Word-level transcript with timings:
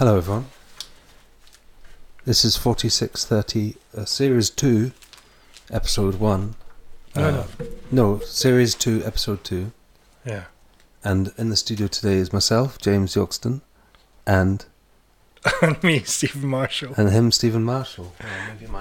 Hello, 0.00 0.16
everyone. 0.16 0.46
This 2.24 2.42
is 2.42 2.56
4630, 2.56 3.76
uh, 3.94 4.06
Series 4.06 4.48
2, 4.48 4.92
Episode 5.70 6.14
1. 6.14 6.54
No, 7.14 7.22
Uh, 7.22 7.30
no. 7.30 7.46
No, 7.90 8.18
Series 8.20 8.74
2, 8.74 9.02
Episode 9.04 9.44
2. 9.44 9.72
Yeah. 10.24 10.44
And 11.04 11.34
in 11.36 11.50
the 11.50 11.56
studio 11.56 11.86
today 11.86 12.14
is 12.14 12.32
myself, 12.32 12.78
James 12.78 13.14
Yorkston, 13.14 13.60
and 14.26 14.64
and 15.60 15.82
me, 15.82 16.02
Stephen 16.04 16.48
Marshall. 16.48 16.94
and 16.96 17.10
him, 17.10 17.30
Stephen 17.30 17.62
Marshall. 17.62 18.14
Oh, 18.22 18.26
maybe. 18.48 18.72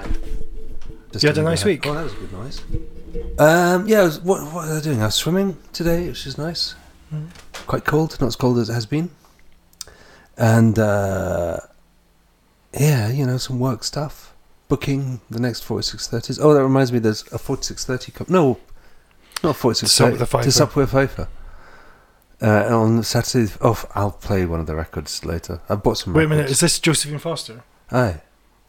Just 1.11 1.21
You 1.21 1.27
had 1.31 1.37
a 1.37 1.43
nice 1.43 1.65
week? 1.65 1.85
Oh, 1.85 1.95
that 1.95 2.05
was 2.05 2.13
a 2.13 2.15
good 2.15 2.31
noise. 2.31 2.61
Um, 3.37 3.85
yeah, 3.89 3.99
I 3.99 4.03
was, 4.03 4.21
what, 4.21 4.41
what 4.53 4.69
was 4.69 4.79
I 4.79 4.81
doing? 4.81 5.01
I 5.01 5.07
was 5.07 5.15
swimming 5.15 5.57
today, 5.73 6.07
which 6.07 6.25
is 6.25 6.37
nice. 6.37 6.75
Mm. 7.13 7.27
Quite 7.67 7.83
cold, 7.83 8.15
not 8.21 8.27
as 8.27 8.37
cold 8.37 8.57
as 8.57 8.69
it 8.69 8.73
has 8.73 8.85
been. 8.85 9.09
And, 10.39 10.79
uh, 10.79 11.59
yeah, 12.73 13.09
you 13.09 13.25
know, 13.25 13.37
some 13.37 13.59
work 13.59 13.83
stuff. 13.83 14.33
Booking 14.69 15.19
the 15.29 15.39
next 15.39 15.67
4630s. 15.67 16.39
Oh, 16.41 16.53
that 16.53 16.63
reminds 16.63 16.91
me, 16.91 16.99
there's 16.99 17.23
a 17.33 17.37
4630 17.37 18.11
come. 18.11 18.27
No, 18.29 18.59
not 19.43 19.55
4630. 19.55 20.17
Sup 20.17 20.33
with. 20.33 20.43
To 20.43 20.51
Sup 20.51 20.75
with 20.75 20.91
Pfeiffer. 20.91 21.27
Uh, 22.41 22.73
on 22.73 23.03
Saturday. 23.03 23.51
Oh, 23.61 23.83
I'll 23.95 24.11
play 24.11 24.45
one 24.45 24.59
of 24.59 24.67
the 24.67 24.75
records 24.75 25.25
later. 25.25 25.59
I 25.67 25.75
bought 25.75 25.97
some 25.97 26.13
Wait 26.13 26.25
a 26.25 26.27
minute, 26.27 26.49
is 26.49 26.59
this 26.61 26.79
Josephine 26.79 27.17
Foster? 27.19 27.63
Aye. 27.91 28.21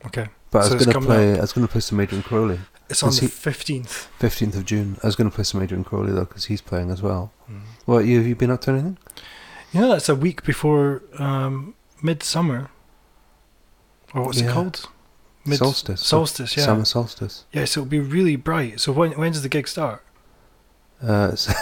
Okay. 0.07 0.29
But 0.51 0.65
So 0.65 0.71
I 0.73 0.74
was 0.74 0.87
going 0.87 0.87
to 0.87 0.93
coming 0.95 1.07
play. 1.09 1.38
I 1.38 1.41
was 1.41 1.52
going 1.52 1.66
to 1.66 1.71
play 1.71 1.80
some 1.80 2.01
Adrian 2.01 2.24
Crowley. 2.24 2.59
It's 2.88 3.02
on 3.05 3.10
the 3.10 3.16
15th. 3.21 3.87
Fifteenth 4.18 4.57
of 4.57 4.65
June. 4.65 4.96
I 5.02 5.07
was 5.07 5.15
going 5.15 5.30
to 5.30 5.34
play 5.34 5.45
some 5.45 5.62
Adrian 5.62 5.84
Crowley 5.84 6.12
though, 6.12 6.24
because 6.24 6.46
he's 6.46 6.60
playing 6.60 6.91
as 6.91 7.01
well. 7.01 7.30
Mm. 7.48 7.60
What 7.84 8.07
you 8.07 8.16
have 8.18 8.27
you 8.27 8.34
been 8.34 8.51
up 8.51 8.62
to 8.62 8.73
anything? 8.73 8.98
You 9.73 9.80
know, 9.80 9.88
that's 9.91 10.09
a 10.09 10.15
week 10.15 10.42
before 10.45 11.02
um, 11.19 11.74
midsummer. 12.02 12.70
Or 14.15 14.24
what's 14.24 14.41
Yeah. 14.41 14.51
it 14.51 14.52
called? 14.52 14.88
solstice. 15.52 16.01
Solstice, 16.02 16.57
yeah. 16.57 16.65
Summer 16.65 16.85
solstice. 16.85 17.45
Yeah, 17.52 17.65
so 17.65 17.80
it'll 17.80 17.91
be 17.91 17.98
really 18.01 18.37
bright. 18.37 18.79
So 18.80 18.93
when 18.93 19.13
when 19.13 19.32
does 19.32 19.43
the 19.43 19.48
gig 19.48 19.68
start? 19.68 20.02
Uh, 21.02 21.35
so- 21.35 21.52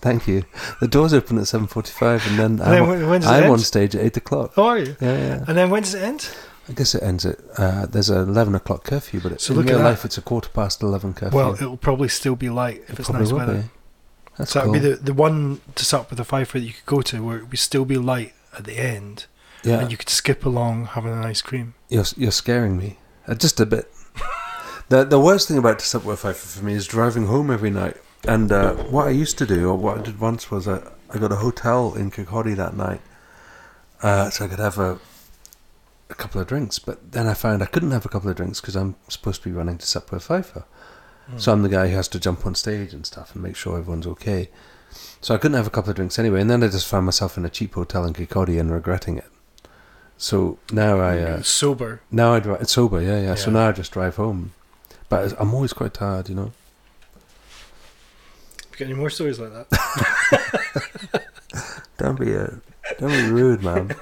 thank 0.00 0.26
you. 0.26 0.44
The 0.80 0.88
doors 0.88 1.14
open 1.14 1.38
at 1.38 1.46
seven 1.46 1.66
forty-five, 1.68 2.26
and 2.26 2.38
then 2.38 2.52
And 2.52 2.62
I'm, 2.62 2.82
on- 2.82 2.88
when, 2.88 3.08
when 3.08 3.24
I'm 3.24 3.50
on 3.50 3.58
stage 3.60 3.94
at 3.94 4.02
eight 4.04 4.16
o'clock. 4.16 4.54
Oh, 4.56 4.64
are 4.66 4.78
you? 4.78 4.96
Yeah, 5.00 5.16
yeah. 5.16 5.44
And 5.46 5.56
then 5.56 5.70
when 5.70 5.82
does 5.82 5.94
it 5.94 6.02
end? 6.02 6.28
I 6.68 6.72
guess 6.72 6.94
it 6.94 7.02
ends 7.02 7.24
at 7.26 7.38
uh, 7.58 7.86
there's 7.86 8.08
an 8.10 8.28
eleven 8.28 8.54
o'clock 8.54 8.84
curfew, 8.84 9.20
but 9.20 9.32
it, 9.32 9.40
So 9.42 9.52
in 9.52 9.58
look 9.60 9.66
at 9.68 9.74
real 9.76 9.82
life 9.84 10.04
it's 10.06 10.16
a 10.18 10.22
quarter 10.22 10.48
past 10.48 10.82
eleven 10.82 11.12
curfew. 11.12 11.36
Well, 11.36 11.52
it'll 11.54 11.76
probably 11.76 12.08
still 12.08 12.36
be 12.36 12.48
light 12.48 12.82
if 12.88 12.94
It 12.94 13.00
it's 13.00 13.10
nice 13.10 13.32
weather. 13.32 13.54
be. 13.62 13.68
That's 14.36 14.52
so 14.52 14.60
that'd 14.60 14.72
be 14.72 14.78
the, 14.78 14.96
the 14.96 15.14
one 15.14 15.60
to 15.74 15.84
sup 15.84 16.10
with 16.10 16.18
the 16.18 16.24
Pfeiffer 16.24 16.58
that 16.58 16.64
you 16.64 16.72
could 16.72 16.86
go 16.86 17.02
to 17.02 17.24
where 17.24 17.38
it 17.38 17.48
would 17.48 17.58
still 17.58 17.84
be 17.84 17.96
light 17.96 18.34
at 18.56 18.64
the 18.64 18.78
end. 18.78 19.26
yeah, 19.62 19.80
And 19.80 19.90
you 19.90 19.96
could 19.96 20.08
skip 20.08 20.44
along 20.44 20.86
having 20.86 21.12
an 21.12 21.24
ice 21.24 21.42
cream. 21.42 21.74
You're 21.88 22.04
you're 22.16 22.32
scaring 22.32 22.76
me 22.76 22.98
uh, 23.26 23.34
just 23.34 23.60
a 23.60 23.66
bit. 23.66 23.90
the 24.88 25.04
The 25.04 25.20
worst 25.20 25.48
thing 25.48 25.58
about 25.58 25.78
the 25.78 25.84
subway 25.84 26.16
Pfeiffer 26.16 26.58
for 26.58 26.64
me 26.64 26.74
is 26.74 26.86
driving 26.86 27.26
home 27.26 27.50
every 27.50 27.70
night. 27.70 27.96
And 28.26 28.50
uh, 28.50 28.74
what 28.74 29.06
I 29.06 29.10
used 29.10 29.36
to 29.38 29.46
do, 29.46 29.68
or 29.68 29.76
what 29.76 29.98
I 29.98 30.02
did 30.02 30.18
once, 30.18 30.50
was 30.50 30.66
I, 30.66 30.80
I 31.10 31.18
got 31.18 31.30
a 31.30 31.36
hotel 31.36 31.94
in 31.94 32.10
Kirkcaldy 32.10 32.56
that 32.56 32.74
night, 32.74 33.02
uh, 34.02 34.30
so 34.30 34.46
I 34.46 34.48
could 34.48 34.58
have 34.58 34.78
a 34.78 34.98
a 36.10 36.14
couple 36.14 36.40
of 36.40 36.46
drinks. 36.46 36.78
But 36.78 37.12
then 37.12 37.26
I 37.26 37.34
found 37.34 37.62
I 37.62 37.66
couldn't 37.66 37.90
have 37.90 38.06
a 38.06 38.08
couple 38.08 38.30
of 38.30 38.36
drinks 38.36 38.60
because 38.60 38.76
I'm 38.76 38.96
supposed 39.08 39.42
to 39.42 39.48
be 39.48 39.54
running 39.54 39.78
to 39.78 39.86
Subway 39.86 40.18
Pfeiffer. 41.26 41.40
So 41.40 41.52
I'm 41.52 41.62
the 41.62 41.68
guy 41.68 41.88
who 41.88 41.96
has 41.96 42.08
to 42.08 42.20
jump 42.20 42.44
on 42.46 42.54
stage 42.54 42.92
and 42.92 43.04
stuff 43.06 43.34
and 43.34 43.42
make 43.42 43.56
sure 43.56 43.78
everyone's 43.78 44.06
okay. 44.06 44.50
So 45.20 45.34
I 45.34 45.38
couldn't 45.38 45.56
have 45.56 45.66
a 45.66 45.70
couple 45.70 45.90
of 45.90 45.96
drinks 45.96 46.18
anyway, 46.18 46.40
and 46.40 46.50
then 46.50 46.62
I 46.62 46.68
just 46.68 46.86
found 46.86 47.06
myself 47.06 47.36
in 47.38 47.44
a 47.44 47.50
cheap 47.50 47.74
hotel 47.74 48.04
in 48.04 48.12
Kirkcaldy 48.12 48.60
and 48.60 48.70
regretting 48.70 49.16
it. 49.18 49.24
So 50.18 50.58
now 50.70 51.00
I 51.00 51.18
uh, 51.18 51.42
Sober. 51.42 52.00
now 52.10 52.34
I 52.34 52.40
drive. 52.40 52.60
It's 52.62 52.72
sober, 52.72 53.00
yeah, 53.02 53.20
yeah. 53.20 53.34
So 53.34 53.50
now 53.50 53.68
I 53.68 53.72
just 53.72 53.90
drive 53.92 54.16
home, 54.16 54.52
but 55.08 55.34
I'm 55.40 55.52
always 55.54 55.72
quite 55.72 55.92
tired, 55.94 56.28
you 56.28 56.34
know. 56.36 56.52
Got 58.78 58.82
any 58.86 58.94
more 58.94 59.10
stories 59.10 59.38
like 59.40 59.52
that? 59.52 61.24
Don't 61.98 62.18
be 62.18 62.32
a, 62.32 62.60
don't 62.98 63.10
be 63.12 63.30
rude, 63.30 63.62
man. 63.62 63.94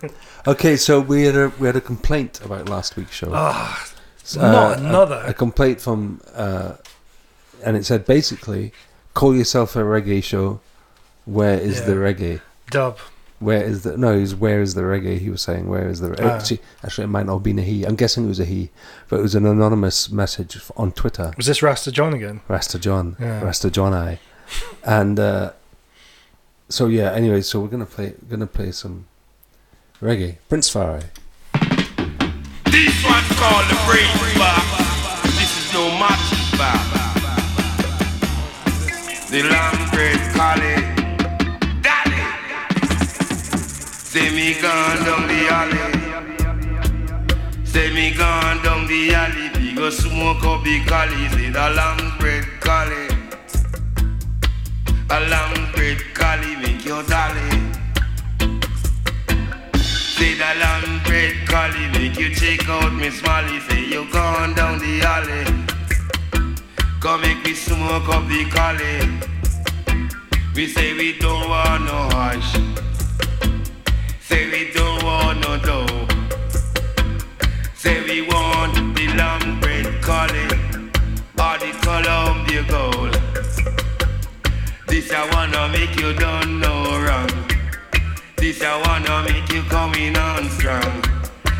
Okay, 0.47 0.77
so 0.79 0.99
we 1.01 1.25
had 1.25 1.37
a 1.37 1.53
we 1.61 1.67
had 1.67 1.77
a 1.77 1.81
complaint 1.81 2.41
about 2.43 2.69
last 2.71 2.97
week's 2.97 3.13
show. 3.13 3.31
Ah, 3.35 3.87
S- 4.25 4.37
not 4.37 4.79
a- 4.79 4.81
another. 4.81 5.23
A, 5.27 5.35
complaint 5.35 5.79
from, 5.81 6.23
uh, 6.35 6.77
and 7.65 7.77
it 7.77 7.85
said 7.87 8.05
basically, 8.05 8.73
call 9.15 9.35
yourself 9.35 9.77
a 9.77 9.81
reggae 9.81 10.23
show. 10.23 10.61
Where 11.25 11.59
is 11.59 11.81
Yeah. 11.81 11.85
the 11.87 11.93
reggae? 11.95 12.41
dub. 12.71 12.99
Where 13.39 13.63
is 13.63 13.83
the 13.83 13.97
no? 13.97 14.17
He's 14.19 14.35
where 14.35 14.61
is 14.63 14.75
the 14.75 14.83
reggae? 14.83 15.19
He 15.19 15.29
was 15.29 15.43
saying 15.43 15.69
where 15.69 15.89
is 15.89 15.99
the 16.01 16.11
Ah. 16.25 16.37
actually 16.37 16.61
actually 16.85 17.05
it 17.05 17.09
might 17.09 17.27
not 17.27 17.35
have 17.35 17.43
been 17.43 17.59
a 17.59 17.63
he. 17.63 17.85
I'm 17.85 17.97
guessing 17.97 18.25
it 18.25 18.29
was 18.29 18.39
a 18.41 18.45
he, 18.45 18.71
but 19.09 19.19
it 19.19 19.23
was 19.23 19.35
an 19.35 19.45
anonymous 19.47 20.11
message 20.11 20.61
on 20.77 20.93
Twitter. 20.93 21.33
Was 21.37 21.47
this 21.47 21.61
Rasta 21.63 21.91
John 21.91 22.15
again? 22.15 22.41
Rasta 22.49 22.79
John, 22.79 23.17
Yeah. 23.21 23.43
Rasta 23.43 23.69
John 23.71 23.93
I, 23.93 24.21
and 24.85 25.19
uh, 25.19 25.51
so 26.69 26.87
yeah. 26.87 27.11
Anyway, 27.13 27.43
so 27.43 27.59
we're 27.61 27.69
gonna 27.69 27.85
play 27.85 28.15
gonna 28.31 28.47
play 28.47 28.71
some 28.73 29.07
reggae. 30.01 30.37
Prince 30.49 30.69
Far 30.71 30.99
I. 30.99 31.03
This 32.71 33.05
one's 33.05 33.29
called 33.39 33.67
the 33.69 33.79
brain 33.87 34.39
bar. 34.39 34.72
The 39.33 39.43
long 39.45 39.89
bread 39.89 40.21
collie. 40.35 40.77
Daddy. 41.81 42.21
Say 44.05 44.29
me 44.29 44.61
gone 44.61 45.05
down 45.07 45.27
the 45.27 45.49
alley. 45.59 45.87
Say 47.65 47.91
me 47.95 48.13
gone 48.15 48.63
down 48.63 48.87
the 48.87 49.15
alley. 49.15 49.49
We 49.57 49.73
go 49.75 49.89
smoke 49.89 50.45
up 50.45 50.63
the 50.65 50.85
collie. 50.85 51.29
Say 51.31 51.49
the 51.49 51.71
long 51.79 52.13
bread 52.19 52.45
collie. 52.61 53.09
A 55.09 55.21
long 55.31 55.73
bread 55.73 55.97
collie 56.13 56.57
make 56.57 56.85
your 56.85 57.03
dolly. 57.05 57.49
Say 59.81 60.35
the 60.35 60.53
long 60.61 61.01
bread 61.07 61.49
collie 61.49 61.89
make 61.95 62.19
you 62.19 62.35
check 62.35 62.69
out 62.69 62.93
Miss 62.93 63.23
Molly. 63.23 63.61
Say 63.61 63.87
you 63.87 64.05
gone 64.13 64.53
down 64.53 64.79
the 64.79 65.01
alley. 65.01 65.72
Come 67.03 67.23
make 67.23 67.45
me 67.45 67.53
smoke 67.53 68.09
up 68.11 68.29
the 68.29 68.45
collie. 68.49 69.03
We 70.55 70.69
say 70.69 70.95
we 70.95 71.19
don't 71.19 71.49
want 71.49 71.83
no 71.85 72.09
hush. 72.17 72.53
Say 74.21 74.49
we 74.49 74.73
don't 74.73 75.03
want 75.03 75.41
no 75.41 75.59
dough. 75.59 76.07
Say 77.75 78.05
we 78.05 78.23
want 78.23 78.75
the 78.95 79.09
long 79.19 79.59
bread 79.59 80.01
collie 80.01 80.47
or 81.43 81.59
the 81.59 81.73
Columbia 81.83 82.63
gold. 82.69 83.19
This 84.87 85.11
I 85.11 85.29
wanna 85.35 85.71
make 85.73 85.97
you 85.99 86.15
done 86.15 86.61
no 86.61 87.01
wrong. 87.03 87.31
This 88.37 88.63
I 88.63 88.81
wanna 88.87 89.29
make 89.29 89.53
you 89.53 89.65
coming 89.65 90.17
on 90.17 90.49
strong. 90.51 91.03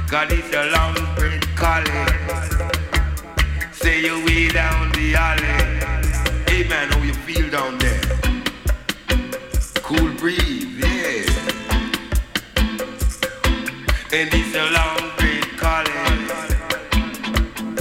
Cause 0.07 0.29
this 0.29 0.55
a 0.55 0.71
long 0.71 0.95
bread 1.17 1.45
collie. 1.57 2.82
Say 3.83 4.01
you 4.03 4.25
way 4.25 4.49
down 4.49 4.93
the 4.93 5.15
alley. 5.17 5.45
Hey 6.47 6.69
man, 6.69 6.89
how 6.93 7.03
you 7.03 7.13
feel 7.13 7.51
down 7.51 7.79
there? 7.79 8.01
Cool 9.83 10.13
breeze, 10.15 10.79
yeah. 10.79 11.27
And 14.13 14.31
this 14.31 14.55
a 14.55 14.71
long 14.71 15.11
bread 15.19 15.45
collie. 15.57 15.93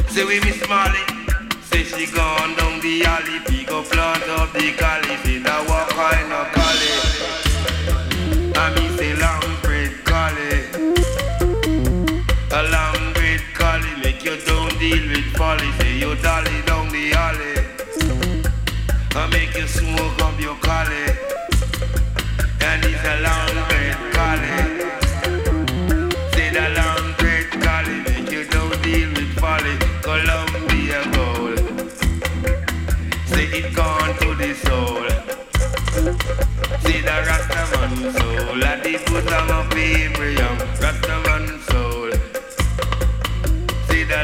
Say 0.08 0.26
we 0.26 0.40
Miss 0.40 0.68
Molly. 0.68 1.06
Say 1.70 1.84
she 1.84 2.12
gone 2.12 2.56
down 2.56 2.80
the 2.82 3.04
alley. 3.06 3.40
Pick 3.46 3.72
up 3.72 3.86
plant 3.86 4.24
up 4.30 4.52
the 4.54 4.74
collie. 4.80 5.18
Say 5.24 5.38
that 5.40 5.68
what 5.70 5.88
kind 5.90 6.34
of 6.34 6.52
collie? 6.54 7.21
Deal 14.92 15.08
with 15.10 15.80
Say 15.80 15.98
you 16.00 16.16
dolly 16.16 16.62
down 16.66 16.90
the 16.90 17.14
alley. 17.26 17.56
I 19.16 19.28
make 19.32 19.56
you 19.56 19.68
smoke 19.68 20.20
up 20.22 20.40
your 20.40 20.56
collie. 20.56 21.12
And 22.68 22.84
it's 22.84 23.04
a 23.12 23.16
long 23.26 23.56
bread 23.70 23.98
collie. 24.18 24.64
Say 26.34 26.50
the 26.58 26.66
long 26.78 27.06
bread 27.20 27.48
collie 27.66 28.02
Make 28.08 28.32
you 28.32 28.44
don't 28.54 28.76
deal 28.84 29.10
with 29.18 29.34
folly. 29.40 29.76
Columbia 30.08 31.00
gold 31.16 31.60
Say 33.32 33.46
it 33.60 33.74
gone 33.74 34.14
to 34.22 34.30
the 34.42 34.52
soul. 34.66 35.08
See 36.84 37.02
the 37.08 37.16
Rastaman 37.28 37.94
soul. 38.18 38.64
At 38.64 38.84
the 38.84 38.94
foot 39.06 39.32
of 39.38 39.48
my 39.48 39.62
Abraham 39.76 40.58
Rastaman 40.84 41.46
soul. 41.70 42.12
See 43.88 44.04
the 44.04 44.22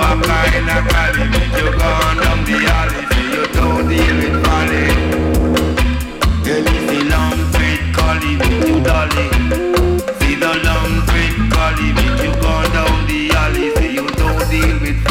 walk 0.00 0.54
in 0.54 0.68
a 0.68 0.78
private 0.88 1.30
Make 1.30 1.54
you 1.60 1.70
go 1.82 1.92
down 2.22 2.38
the 2.48 2.58
alley 2.78 3.02
you 3.34 3.44
don't 3.56 3.88
deal 3.88 4.16
with 4.22 4.36
folly 4.44 4.86
Girl, 6.44 6.66
you 6.92 7.04
long 7.12 7.38
street 7.52 7.82
collie 7.96 8.36
Make 8.40 8.68
you 8.68 8.80
dolly 8.80 9.26
See 10.20 10.34
the 10.34 10.52
long 10.66 10.92
street 11.06 11.36
collie 11.52 11.92
Make 11.92 12.22
you 12.24 12.32
go 12.46 12.54
down 12.76 13.06
the 13.06 13.20
alley 13.42 13.68
you 13.94 14.06
don't 14.20 14.50
deal 14.50 14.80
with 14.80 15.09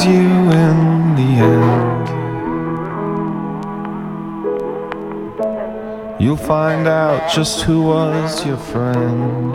find 0.00 0.14
you 0.14 0.28
in 0.50 1.14
the 1.16 1.30
end. 1.44 2.08
You'll 6.20 6.36
find 6.36 6.86
out 6.86 7.30
just 7.32 7.62
who 7.62 7.82
was 7.82 8.46
your 8.46 8.56
friend. 8.56 9.52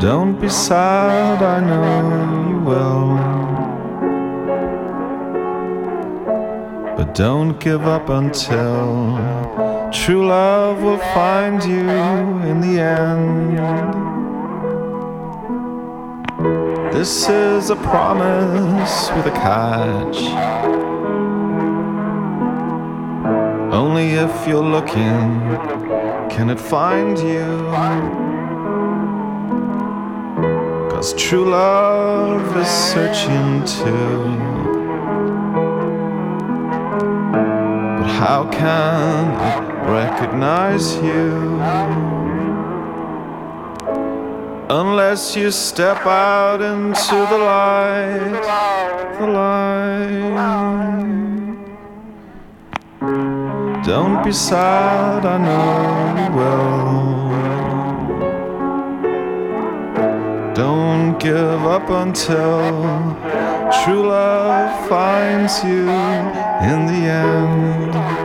Don't 0.00 0.40
be 0.40 0.48
sad, 0.48 1.42
I 1.42 1.60
know 1.60 2.48
you 2.48 2.58
will. 2.60 3.18
But 6.96 7.14
don't 7.14 7.58
give 7.60 7.82
up 7.82 8.08
until 8.08 9.18
true 9.92 10.26
love 10.26 10.82
will 10.82 10.98
find 11.14 11.62
you 11.64 11.88
in 12.50 12.60
the 12.60 12.80
end. 12.80 14.07
This 16.98 17.28
is 17.28 17.70
a 17.70 17.76
promise 17.76 19.08
with 19.12 19.26
a 19.26 19.30
catch. 19.30 20.18
Only 23.72 24.14
if 24.14 24.48
you're 24.48 24.64
looking 24.64 25.38
can 26.28 26.50
it 26.50 26.58
find 26.58 27.16
you. 27.16 27.46
Cause 30.90 31.14
true 31.14 31.50
love 31.50 32.56
is 32.56 32.66
searching 32.66 33.64
too. 33.64 34.34
But 38.00 38.08
how 38.18 38.48
can 38.50 39.34
it 39.46 39.88
recognize 39.88 40.96
you? 40.96 42.07
Unless 45.08 45.36
you 45.36 45.50
step 45.50 46.04
out 46.04 46.60
into 46.60 47.16
the 47.32 47.38
light, 47.38 48.42
the 49.18 49.26
light. 49.26 50.34
Don't 53.86 54.22
be 54.22 54.32
sad, 54.32 55.24
I 55.24 55.38
know 55.46 56.14
you 56.20 56.30
will. 56.36 56.92
Don't 60.52 61.18
give 61.18 61.64
up 61.64 61.88
until 61.88 63.16
true 63.82 64.08
love 64.08 64.88
finds 64.90 65.64
you 65.64 65.88
in 66.68 66.84
the 66.86 67.08
end. 67.08 68.17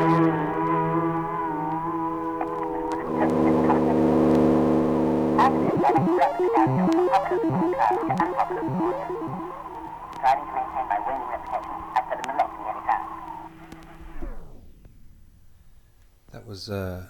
Was 16.68 16.70
uh, 16.70 17.04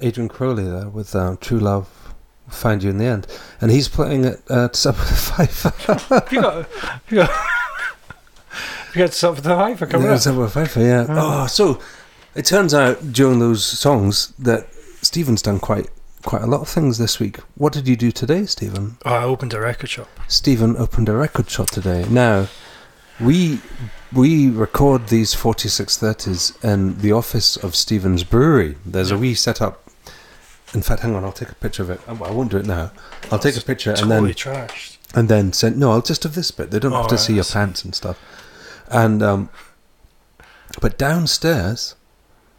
Adrian 0.00 0.28
Crowley 0.28 0.64
there 0.64 0.88
with 0.88 1.14
um, 1.14 1.36
True 1.38 1.58
Love 1.58 2.14
Find 2.48 2.82
You 2.82 2.90
in 2.90 2.98
the 2.98 3.04
End. 3.04 3.26
And 3.60 3.70
he's 3.70 3.88
playing 3.88 4.24
at 4.24 4.38
uh, 4.50 4.72
Subway 4.72 5.04
Five. 5.04 5.62
Have 6.08 6.32
you 6.32 6.40
got? 6.40 6.68
You 7.10 7.16
got? 7.18 7.30
you 8.94 8.98
got 8.98 9.14
for 9.14 9.32
the 9.34 9.42
Fifer 9.50 9.86
coming 9.86 10.06
Yeah, 10.06 10.14
up? 10.14 10.20
Subway 10.20 10.48
Five, 10.48 10.76
yeah. 10.76 11.06
Oh, 11.08 11.46
so 11.46 11.80
it 12.34 12.44
turns 12.46 12.72
out 12.74 13.12
during 13.12 13.38
those 13.40 13.64
songs 13.64 14.32
that 14.38 14.72
Stephen's 15.02 15.42
done 15.42 15.58
quite 15.60 15.88
quite 16.22 16.40
a 16.42 16.46
lot 16.46 16.62
of 16.62 16.68
things 16.68 16.96
this 16.96 17.20
week. 17.20 17.36
What 17.54 17.74
did 17.74 17.86
you 17.86 17.96
do 17.96 18.10
today, 18.10 18.46
Stephen? 18.46 18.96
Oh, 19.04 19.12
I 19.12 19.24
opened 19.24 19.52
a 19.52 19.60
record 19.60 19.90
shop. 19.90 20.08
Stephen 20.26 20.74
opened 20.78 21.10
a 21.10 21.12
record 21.12 21.50
shop 21.50 21.66
today. 21.68 22.06
Now, 22.08 22.48
we 23.20 23.60
we 24.14 24.48
record 24.50 25.08
these 25.08 25.34
4630s 25.34 26.62
in 26.64 26.98
the 26.98 27.12
office 27.12 27.56
of 27.56 27.74
Stephen's 27.74 28.24
Brewery. 28.24 28.76
There's 28.84 29.10
a 29.10 29.18
wee 29.18 29.34
setup. 29.34 29.80
In 30.72 30.82
fact, 30.82 31.02
hang 31.02 31.14
on, 31.14 31.24
I'll 31.24 31.32
take 31.32 31.50
a 31.50 31.54
picture 31.54 31.82
of 31.82 31.90
it. 31.90 32.00
Oh, 32.08 32.14
well, 32.14 32.30
I 32.30 32.32
won't 32.32 32.50
do 32.50 32.56
it 32.58 32.66
now. 32.66 32.90
I'll 33.30 33.38
take 33.38 33.56
a 33.56 33.60
picture 33.60 33.90
and 33.90 33.98
Totally 34.00 34.32
then 34.32 34.34
trashed. 34.34 34.98
and 35.14 35.28
then 35.28 35.52
send. 35.52 35.78
No, 35.78 35.92
I'll 35.92 36.02
just 36.02 36.22
have 36.24 36.34
this 36.34 36.50
bit. 36.50 36.70
They 36.70 36.78
don't 36.78 36.92
have 36.92 37.04
Oh, 37.04 37.08
to 37.08 37.14
right, 37.14 37.20
see 37.20 37.34
your 37.34 37.44
see. 37.44 37.52
pants 37.54 37.84
and 37.84 37.94
stuff. 37.94 38.18
And 38.88 39.22
um, 39.22 39.48
but 40.80 40.98
downstairs, 40.98 41.94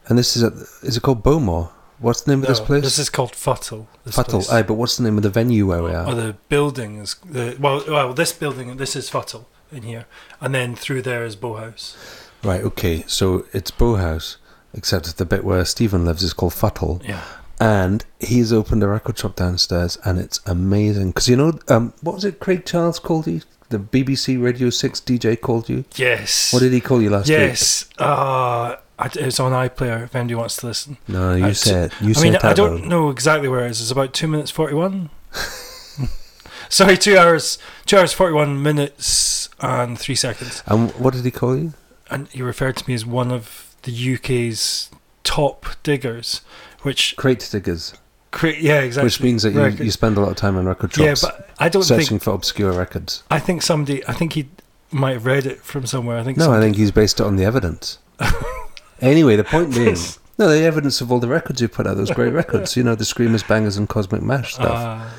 and 0.07 0.17
this 0.17 0.37
is 0.37 0.43
at 0.43 0.53
is 0.81 0.95
it 0.97 1.03
called 1.03 1.23
Bowmore? 1.23 1.71
What's 1.99 2.21
the 2.21 2.31
name 2.31 2.41
of 2.41 2.47
this 2.47 2.59
place? 2.59 2.83
This 2.83 2.99
is 2.99 3.09
called 3.09 3.31
Futtle. 3.33 3.87
Futtle. 4.07 4.49
Aye, 4.51 4.63
but 4.63 4.73
what's 4.75 4.97
the 4.97 5.03
name 5.03 5.17
of 5.17 5.23
the 5.23 5.29
venue 5.29 5.65
where 5.67 5.81
we 5.83 5.91
are? 5.91 6.07
Oh, 6.09 6.15
the 6.15 6.35
building 6.49 6.97
is 6.97 7.15
the 7.25 7.57
well. 7.59 7.83
Well, 7.87 8.13
this 8.13 8.31
building. 8.33 8.75
This 8.77 8.95
is 8.95 9.09
Futtle 9.09 9.45
in 9.75 9.83
here, 9.83 10.05
and 10.41 10.53
then 10.55 10.75
through 10.75 11.01
there 11.03 11.23
is 11.25 11.35
Bowhouse. 11.35 11.95
Right, 12.43 12.61
okay, 12.61 13.03
so 13.07 13.45
it's 13.53 13.71
Bowhouse, 13.71 14.37
except 14.73 15.17
the 15.17 15.25
bit 15.25 15.43
where 15.43 15.65
Stephen 15.65 16.05
lives 16.05 16.23
is 16.23 16.33
called 16.33 16.53
Futtle, 16.53 17.01
Yeah. 17.07 17.21
and 17.59 18.05
he's 18.19 18.51
opened 18.53 18.83
a 18.83 18.87
record 18.87 19.17
shop 19.17 19.35
downstairs, 19.35 19.97
and 20.05 20.19
it's 20.19 20.39
amazing. 20.45 21.09
Because 21.09 21.27
you 21.27 21.35
know, 21.35 21.59
um, 21.69 21.93
what 22.01 22.15
was 22.15 22.25
it 22.25 22.39
Craig 22.39 22.65
Charles 22.65 22.99
called 22.99 23.27
you? 23.27 23.41
The 23.69 23.79
BBC 23.79 24.37
Radio 24.41 24.69
6 24.69 25.01
DJ 25.01 25.35
called 25.41 25.69
you? 25.69 25.85
Yes. 25.95 26.53
What 26.53 26.59
did 26.59 26.71
he 26.71 26.79
call 26.79 27.01
you 27.01 27.09
last 27.09 27.27
week? 27.29 27.37
Yes. 27.39 27.85
Uh, 27.97 28.75
I- 28.99 29.09
it's 29.15 29.39
on 29.39 29.51
iPlayer 29.53 30.03
if 30.03 30.15
anybody 30.15 30.35
wants 30.35 30.57
to 30.57 30.67
listen. 30.67 30.97
No, 31.07 31.33
you 31.35 31.45
I- 31.47 31.51
said, 31.53 31.91
you 31.99 32.11
I 32.11 32.13
said 32.13 32.23
mean, 32.23 32.31
that. 32.33 32.45
I 32.45 32.53
don't 32.53 32.81
though. 32.83 32.87
know 32.87 33.09
exactly 33.09 33.49
where 33.49 33.65
it 33.65 33.71
is. 33.71 33.81
It's 33.81 33.89
about 33.91 34.13
two 34.13 34.27
minutes 34.27 34.51
forty-one. 34.51 35.09
Sorry, 36.69 36.97
two 36.97 37.17
hours, 37.17 37.57
two 37.85 37.97
hours 37.97 38.13
forty-one 38.13 38.61
minutes 38.61 39.44
and 39.59 39.97
three 39.99 40.15
seconds. 40.15 40.63
And 40.65 40.91
what 40.91 41.13
did 41.13 41.25
he 41.25 41.31
call 41.31 41.57
you? 41.57 41.73
And 42.09 42.27
he 42.29 42.41
referred 42.41 42.77
to 42.77 42.87
me 42.87 42.93
as 42.93 43.05
one 43.05 43.31
of 43.31 43.75
the 43.83 44.13
UK's 44.15 44.89
top 45.23 45.65
diggers, 45.83 46.41
which, 46.83 47.15
Crate 47.17 47.47
Diggers, 47.51 47.93
cre- 48.31 48.47
yeah, 48.49 48.81
exactly. 48.81 49.05
which 49.07 49.21
means 49.21 49.43
that 49.43 49.53
you, 49.53 49.61
Record- 49.61 49.79
you 49.85 49.91
spend 49.91 50.17
a 50.17 50.21
lot 50.21 50.29
of 50.29 50.35
time 50.37 50.55
on 50.57 50.65
record 50.65 50.93
shops. 50.93 51.23
yeah, 51.23 51.29
but 51.29 51.49
I 51.59 51.69
don't 51.69 51.83
searching 51.83 52.05
think. 52.07 52.23
for 52.23 52.33
obscure 52.33 52.71
records. 52.71 53.23
I 53.31 53.39
think 53.39 53.61
somebody. 53.61 54.05
I 54.07 54.13
think 54.13 54.33
he 54.33 54.49
might 54.91 55.13
have 55.13 55.25
read 55.25 55.45
it 55.45 55.61
from 55.61 55.85
somewhere. 55.85 56.17
I 56.19 56.23
think. 56.23 56.37
No, 56.37 56.51
I 56.51 56.59
think 56.59 56.75
he's 56.75 56.91
based 56.91 57.19
it 57.19 57.23
on 57.23 57.35
the 57.37 57.43
evidence. 57.45 57.97
anyway, 59.01 59.35
the 59.35 59.43
point 59.43 59.73
being, 59.73 59.95
no, 60.37 60.47
the 60.49 60.63
evidence 60.63 61.01
of 61.01 61.11
all 61.11 61.19
the 61.19 61.27
records 61.27 61.59
you 61.61 61.67
put 61.67 61.87
out, 61.87 61.97
those 61.97 62.11
great 62.11 62.33
records, 62.33 62.75
you 62.77 62.83
know, 62.83 62.95
the 62.95 63.05
Screamers, 63.05 63.43
Bangers, 63.43 63.77
and 63.77 63.89
Cosmic 63.89 64.21
Mash 64.21 64.53
stuff. 64.55 64.71
Uh, 64.71 65.09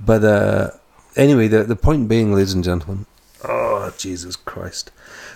But 0.00 0.24
uh, 0.24 0.70
anyway, 1.16 1.48
the 1.48 1.62
the 1.64 1.76
point 1.76 2.08
being, 2.08 2.32
ladies 2.34 2.52
and 2.52 2.62
gentlemen, 2.64 3.06
oh 3.86 3.94
Jesus 3.98 4.36
Christ! 4.36 4.90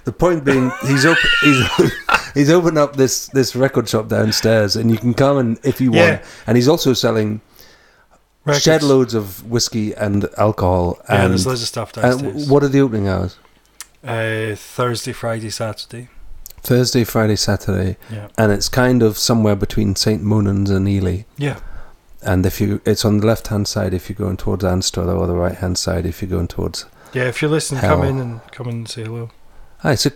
The 0.05 0.13
point 0.13 0.45
being, 0.45 0.71
he's 0.87 1.05
op- 1.07 1.17
he's 1.43 1.93
he's 2.35 2.51
opened 2.51 2.79
up 2.79 2.97
this 2.97 3.27
this 3.29 3.55
record 3.57 3.89
shop 3.89 4.09
downstairs, 4.09 4.77
and 4.77 4.91
you 4.91 4.97
can 4.99 5.15
come 5.15 5.39
and 5.39 5.59
if 5.65 5.81
you 5.81 5.93
Yeah. 5.93 6.11
want. 6.11 6.23
And 6.47 6.57
he's 6.57 6.69
also 6.69 6.93
selling 6.95 7.41
records. 8.45 8.63
shed 8.63 8.83
loads 8.83 9.15
of 9.15 9.45
whiskey 9.51 9.93
and 9.95 10.29
alcohol. 10.39 10.99
Yeah, 11.09 11.23
and 11.23 11.31
there's 11.33 11.47
loads 11.47 11.63
of 11.63 11.69
stuff 11.69 11.93
and 11.97 12.03
downstairs. 12.03 12.49
what 12.51 12.63
are 12.63 12.69
the 12.69 12.81
opening 12.81 13.09
hours? 13.09 13.37
Uh, 14.05 14.55
Thursday, 14.55 15.13
Friday, 15.13 15.51
Saturday. 15.51 16.09
Thursday, 16.63 17.05
Friday, 17.05 17.37
Saturday, 17.37 17.97
Yeah. 18.11 18.29
and 18.37 18.53
it's 18.53 18.69
kind 18.69 19.03
of 19.03 19.17
somewhere 19.19 19.57
between 19.57 19.95
St. 19.97 20.23
Monans 20.23 20.71
and 20.71 20.89
Elie. 20.89 21.27
Yeah. 21.37 21.59
And 22.23 22.45
if 22.45 22.61
you, 22.61 22.81
it's 22.85 23.05
on 23.05 23.19
the 23.19 23.27
left 23.27 23.47
hand 23.49 23.69
side 23.69 23.95
if 23.95 24.09
you're 24.09 24.17
going 24.17 24.37
towards 24.37 24.65
Anstruther, 24.65 25.13
or 25.17 25.27
the 25.29 25.35
right 25.37 25.55
hand 25.55 25.79
side 25.79 26.05
if 26.05 26.21
you're 26.21 26.31
going 26.31 26.49
towards. 26.49 26.85
Yeah, 27.13 27.25
if 27.25 27.41
you're 27.43 27.51
listening, 27.51 27.81
come 27.81 28.03
in 28.05 28.19
and 28.19 28.41
come 28.53 28.69
and 28.69 28.89
say 28.89 29.05
hello. 29.05 29.31
Hi, 29.79 29.95
so 29.95 30.11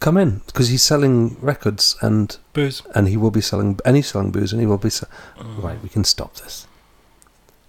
come 0.00 0.16
in 0.18 0.42
because 0.46 0.68
he's 0.68 0.82
selling 0.82 1.36
records 1.40 1.96
and 2.02 2.36
Booze. 2.52 2.82
and 2.94 3.08
he 3.08 3.16
will 3.16 3.30
be 3.30 3.40
selling 3.40 3.78
and 3.84 3.96
he's 3.96 4.08
selling 4.08 4.30
booze 4.30 4.52
and 4.52 4.60
he 4.60 4.66
will 4.66 4.78
be. 4.78 4.90
Se- 4.90 5.06
Mm. 5.38 5.62
Right, 5.62 5.82
we 5.82 5.88
can 5.88 6.04
stop 6.04 6.34
this. 6.36 6.66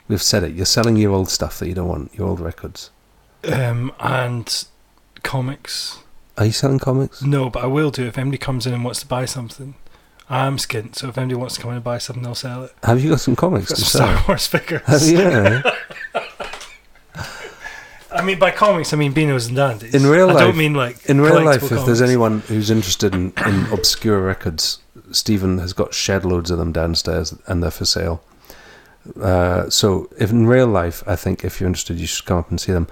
We've 0.07 0.21
said 0.21 0.43
it. 0.43 0.53
You're 0.55 0.65
selling 0.65 0.95
your 0.97 1.11
old 1.11 1.29
stuff 1.29 1.59
that 1.59 1.67
you 1.67 1.73
don't 1.73 1.87
want, 1.87 2.13
your 2.13 2.27
old 2.27 2.39
records. 2.39 2.91
Um, 3.51 3.91
and 3.99 4.65
comics. 5.23 5.99
Are 6.37 6.45
you 6.45 6.51
selling 6.51 6.79
comics? 6.79 7.21
No, 7.21 7.49
but 7.49 7.63
I 7.63 7.67
will 7.67 7.91
do 7.91 8.05
if 8.05 8.17
anybody 8.17 8.37
comes 8.37 8.65
in 8.65 8.73
and 8.73 8.83
wants 8.83 8.99
to 9.01 9.07
buy 9.07 9.25
something. 9.25 9.75
I'm 10.29 10.57
skint, 10.57 10.95
so 10.95 11.07
if 11.09 11.17
anybody 11.17 11.35
wants 11.35 11.55
to 11.55 11.61
come 11.61 11.71
in 11.71 11.75
and 11.77 11.83
buy 11.83 11.97
something, 11.99 12.25
I'll 12.25 12.35
sell 12.35 12.63
it. 12.65 12.73
Have 12.83 13.01
you 13.03 13.09
got 13.11 13.19
some 13.21 13.35
comics 13.35 13.69
Got 13.69 13.77
to 13.79 13.85
some 13.85 14.07
Star? 14.15 14.25
Wars 14.27 14.47
figures. 14.47 14.81
Have 14.85 15.01
you? 15.03 15.17
Yeah. 15.19 15.61
I 18.17 18.23
mean, 18.23 18.39
by 18.39 18.51
comics, 18.51 18.93
I 18.93 18.97
mean 18.97 19.13
Beanos 19.13 19.47
and 19.47 19.55
Dandies. 19.55 19.93
In 19.95 20.05
real 20.05 20.29
I 20.29 20.33
life- 20.33 20.43
don't 20.43 20.57
mean 20.57 20.73
like 20.73 21.05
In 21.05 21.21
real 21.21 21.41
life, 21.43 21.63
if 21.63 21.85
there's 21.85 22.01
anyone 22.01 22.39
who's 22.41 22.69
interested 22.69 23.13
in, 23.13 23.33
in 23.45 23.65
obscure 23.71 24.19
records, 24.21 24.79
Stephen 25.11 25.59
has 25.59 25.73
got 25.73 25.93
shed 25.93 26.25
loads 26.25 26.51
of 26.51 26.57
them 26.57 26.71
downstairs 26.71 27.33
and 27.47 27.61
they're 27.63 27.71
for 27.71 27.85
sale. 27.85 28.23
Uh, 29.21 29.69
so, 29.69 30.09
if 30.19 30.31
in 30.31 30.47
real 30.47 30.67
life, 30.67 31.01
I 31.07 31.15
think 31.15 31.45
if 31.45 31.59
you're 31.61 31.67
interested, 31.67 31.97
you 31.99 32.07
should 32.07 32.25
come 32.25 32.37
up 32.39 32.49
and 32.49 32.59
see 32.59 32.73
them. 32.73 32.87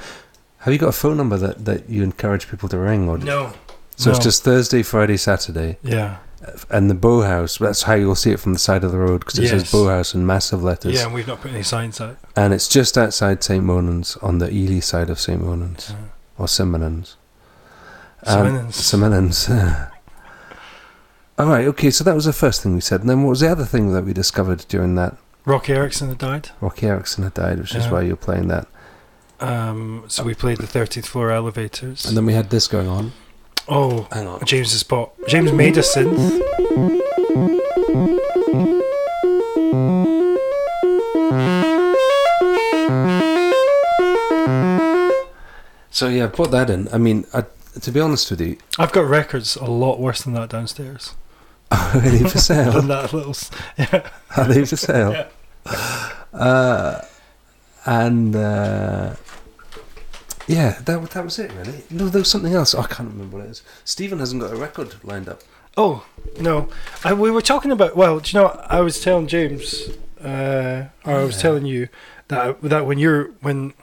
Have 0.60 0.72
you 0.74 0.80
got 0.80 0.90
a 0.90 0.94
phone 0.94 1.18
number 1.18 1.38
that, 1.38 1.66
that 1.66 1.90
you 1.90 2.04
encourage 2.04 2.50
people 2.50 2.70
to 2.70 2.78
ring? 2.78 3.10
Or 3.10 3.18
no, 3.18 3.54
So 3.98 4.10
it's 4.12 4.20
just 4.20 4.44
Thursday, 4.44 4.82
Friday, 4.82 5.18
Saturday, 5.18 5.78
yeah, 5.84 6.18
and 6.70 6.90
the 6.90 6.96
Bowhouse. 6.96 7.58
That's 7.60 7.84
how 7.84 7.94
you'll 7.96 8.16
see 8.16 8.32
it 8.32 8.40
from 8.40 8.54
the 8.54 8.60
side 8.60 8.84
of 8.84 8.92
the 8.92 8.98
road 8.98 9.20
because 9.20 9.40
it 9.40 9.48
says 9.48 9.64
Yes. 9.64 9.72
Bowhouse 9.72 10.14
in 10.16 10.26
massive 10.26 10.64
letters. 10.64 10.94
yeah. 10.94 11.06
And 11.06 11.14
we've 11.14 11.28
not 11.28 11.42
put 11.42 11.52
any 11.52 11.64
signs 11.64 12.00
out. 12.02 12.18
And 12.36 12.54
it's 12.54 12.68
just 12.68 12.98
outside 12.98 13.44
St. 13.44 13.64
Monans 13.64 14.22
on 14.24 14.38
the 14.40 14.48
Elie 14.48 14.82
side 14.82 15.10
of 15.10 15.20
St. 15.20 15.42
Monans 15.42 15.92
Yeah. 15.92 15.96
or 16.38 16.48
Simonans. 16.48 17.16
Simonans. 18.26 18.74
Simonans. 18.74 19.92
All 21.38 21.48
right, 21.48 21.68
okay, 21.68 21.92
so 21.92 22.04
that 22.06 22.16
was 22.16 22.26
the 22.26 22.34
first 22.34 22.64
thing 22.64 22.74
we 22.76 22.82
said. 22.82 23.02
And 23.02 23.10
then 23.10 23.24
what 23.24 23.32
was 23.32 23.42
the 23.42 23.50
other 23.52 23.66
thing 23.66 23.92
that 23.94 24.06
we 24.06 24.14
discovered 24.14 24.66
during 24.70 24.96
that? 24.96 25.18
Roky 25.44 25.74
Erickson 25.74 26.08
had 26.08 26.18
died. 26.18 26.50
Roky 26.62 26.88
Erickson 26.88 27.24
had 27.26 27.34
died, 27.34 27.60
which 27.60 27.76
is 27.76 27.88
why 27.90 28.02
you're 28.02 28.16
playing 28.16 28.48
that. 28.48 28.68
Um, 29.42 30.06
so 30.08 30.24
we 30.24 30.34
played 30.34 30.58
the 30.58 30.66
13th 30.66 31.06
floor 31.08 31.32
elevators. 31.32 32.06
And 32.06 32.16
then 32.16 32.26
we 32.26 32.34
had 32.34 32.50
this 32.52 32.68
going 32.68 32.88
on. 32.88 33.12
Oh, 33.68 34.08
hang 34.12 34.28
on. 34.28 34.46
James's 34.46 34.84
pot. 34.84 35.12
James 35.28 35.52
made 35.52 35.78
a 35.78 35.82
synth. 35.82 36.42
So 45.90 46.10
yeah, 46.10 46.26
I 46.26 46.28
put 46.28 46.52
that 46.52 46.70
in. 46.70 46.90
I 46.92 46.98
mean, 46.98 47.26
I, 47.34 47.46
to 47.82 47.92
be 47.92 48.00
honest 48.02 48.30
with 48.30 48.42
you, 48.42 48.58
I've 48.78 48.92
got 48.92 49.06
records 49.06 49.56
a 49.56 49.66
lot 49.66 50.00
worse 50.00 50.24
than 50.24 50.34
that 50.34 50.50
downstairs. 50.50 51.16
Are 51.72 52.00
they 52.00 52.20
for 52.20 52.38
sale? 52.38 52.74
than 52.74 52.90
that 52.90 53.14
little, 53.14 53.36
yeah. 53.78 54.10
Are 54.36 54.44
they 54.46 54.66
for 54.66 54.76
sale? 54.76 55.12
yeah. 55.66 56.12
Uh, 56.34 57.02
and 57.86 58.36
uh, 58.36 59.16
yeah, 60.48 60.80
that 60.86 61.10
that 61.12 61.24
was 61.24 61.40
it 61.40 61.52
really. 61.54 61.84
No, 61.90 62.08
there 62.08 62.20
was 62.20 62.30
something 62.32 62.54
else. 62.54 62.76
I 62.76 62.86
can't 62.88 63.10
remember 63.10 63.38
what 63.38 63.46
it 63.48 63.52
is. 63.52 63.64
Stephen 63.84 64.20
hasn't 64.20 64.42
got 64.42 64.52
a 64.54 64.56
record 64.56 64.96
lined 65.04 65.28
up. 65.28 65.42
Oh 65.78 66.06
no, 66.40 66.70
I, 67.04 67.14
we 67.14 67.32
were 67.32 67.42
talking 67.42 67.72
about. 67.72 67.96
Well, 67.96 68.20
do 68.20 68.32
you 68.32 68.44
know? 68.44 68.66
I 68.70 68.82
was 68.82 69.02
telling 69.02 69.28
James, 69.28 69.90
uh, 70.22 70.86
or 71.06 71.14
I 71.14 71.24
was 71.24 71.40
telling 71.42 71.66
you 71.66 71.90
that 72.28 72.62
that 72.62 72.86
when 72.86 72.98
you're 72.98 73.32
when 73.42 73.74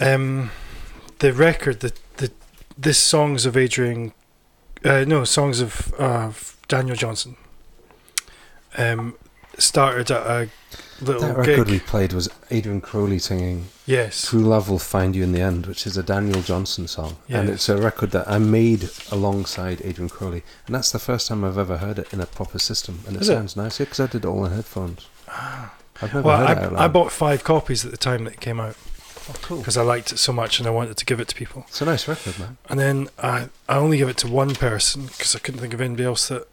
um 0.00 0.50
the 1.20 1.32
record 1.32 1.80
the 1.80 1.92
the 2.16 2.32
this 2.76 2.98
songs 2.98 3.46
of 3.46 3.56
Adrian, 3.56 4.12
uh, 4.84 5.04
no 5.06 5.24
songs 5.24 5.60
of 5.60 5.94
uh, 5.98 6.32
Daniel 6.68 6.96
Johnston, 6.96 7.36
um 8.76 9.14
started 9.58 10.10
at 10.10 10.26
a 10.26 10.48
little 11.00 11.20
That 11.22 11.36
record 11.36 11.66
gig. 11.66 11.68
we 11.68 11.78
played 11.80 12.12
was 12.12 12.28
Adrian 12.50 12.80
Crowley 12.80 13.18
singing 13.18 13.66
yes, 13.84 14.28
"True 14.28 14.40
Love 14.40 14.68
Will 14.70 14.78
Find 14.78 15.14
You 15.14 15.22
in 15.24 15.32
the 15.32 15.40
End," 15.40 15.66
which 15.66 15.86
is 15.86 15.96
a 15.96 16.02
Daniel 16.02 16.40
Johnston 16.42 16.88
song, 16.88 17.16
and 17.28 17.48
it's 17.48 17.68
a 17.68 17.76
record 17.76 18.10
that 18.12 18.28
I 18.28 18.38
made 18.38 18.88
alongside 19.10 19.80
Adrian 19.84 20.08
Crowley, 20.08 20.42
and 20.66 20.74
that's 20.74 20.90
the 20.90 20.98
first 20.98 21.28
time 21.28 21.44
I've 21.44 21.58
ever 21.58 21.78
heard 21.78 21.98
it 21.98 22.12
in 22.12 22.20
a 22.20 22.26
proper 22.26 22.58
system, 22.58 23.00
and 23.06 23.16
it 23.16 23.22
Is 23.22 23.28
it? 23.28 23.34
sounds 23.34 23.56
nice. 23.56 23.78
Yeah, 23.80 23.84
because 23.84 24.00
I 24.00 24.06
did 24.06 24.24
it 24.24 24.28
all 24.28 24.44
in 24.46 24.52
headphones. 24.52 25.06
Ah. 25.28 25.72
I've 26.02 26.12
never 26.12 26.26
well, 26.28 26.46
heard 26.46 26.58
it 26.58 26.62
I, 26.62 26.66
loud. 26.68 26.74
I 26.84 26.88
bought 26.88 27.10
five 27.12 27.42
copies 27.42 27.84
at 27.84 27.90
the 27.90 27.96
time 27.96 28.24
that 28.24 28.34
it 28.34 28.40
came 28.40 28.60
out 28.60 28.76
Oh, 29.30 29.34
cool. 29.40 29.58
because 29.58 29.78
I 29.78 29.82
liked 29.82 30.12
it 30.12 30.18
so 30.18 30.30
much 30.32 30.58
and 30.58 30.68
I 30.68 30.70
wanted 30.70 30.98
to 30.98 31.04
give 31.06 31.20
it 31.20 31.28
to 31.28 31.34
people. 31.34 31.64
It's 31.68 31.80
a 31.80 31.86
nice 31.86 32.06
record, 32.06 32.38
man. 32.38 32.58
And 32.68 32.78
then 32.78 33.08
I, 33.18 33.48
I 33.66 33.76
only 33.76 33.96
give 33.96 34.08
it 34.10 34.18
to 34.18 34.28
one 34.28 34.54
person 34.54 35.06
because 35.06 35.34
I 35.34 35.38
couldn't 35.38 35.60
think 35.62 35.72
of 35.72 35.80
anybody 35.80 36.04
else 36.04 36.28
that 36.28 36.46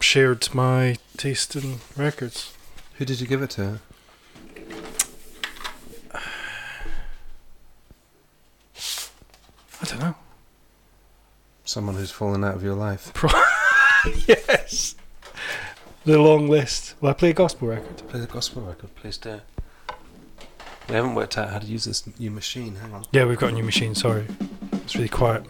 shared 0.00 0.54
my 0.54 0.96
taste 1.16 1.56
in 1.56 1.78
records. 1.96 2.54
Who 2.96 3.04
did 3.04 3.20
you 3.20 3.26
give 3.26 3.42
it 3.42 3.50
to? 3.50 3.80
I 9.80 9.84
don't 9.84 10.00
know. 10.00 10.14
Someone 11.64 11.94
who's 11.94 12.10
fallen 12.10 12.42
out 12.44 12.54
of 12.54 12.64
your 12.64 12.74
life. 12.74 13.12
yes. 14.26 14.96
The 16.04 16.18
long 16.18 16.48
list. 16.48 16.94
Will 17.00 17.10
I 17.10 17.12
play 17.12 17.30
a 17.30 17.34
gospel 17.34 17.68
record? 17.68 17.96
Play 18.08 18.20
the 18.20 18.26
gospel 18.26 18.62
record, 18.62 18.94
please 18.96 19.18
do. 19.18 19.40
We 20.88 20.94
haven't 20.94 21.14
worked 21.14 21.36
out 21.36 21.50
how 21.50 21.58
to 21.58 21.66
use 21.66 21.84
this 21.84 22.04
new 22.18 22.30
machine. 22.30 22.76
Hang 22.76 22.94
on. 22.94 23.04
Yeah, 23.12 23.26
we've 23.26 23.38
got 23.38 23.50
a 23.50 23.54
new 23.54 23.62
machine. 23.62 23.94
Sorry, 23.94 24.26
it's 24.72 24.96
really 24.96 25.08
quiet. 25.08 25.44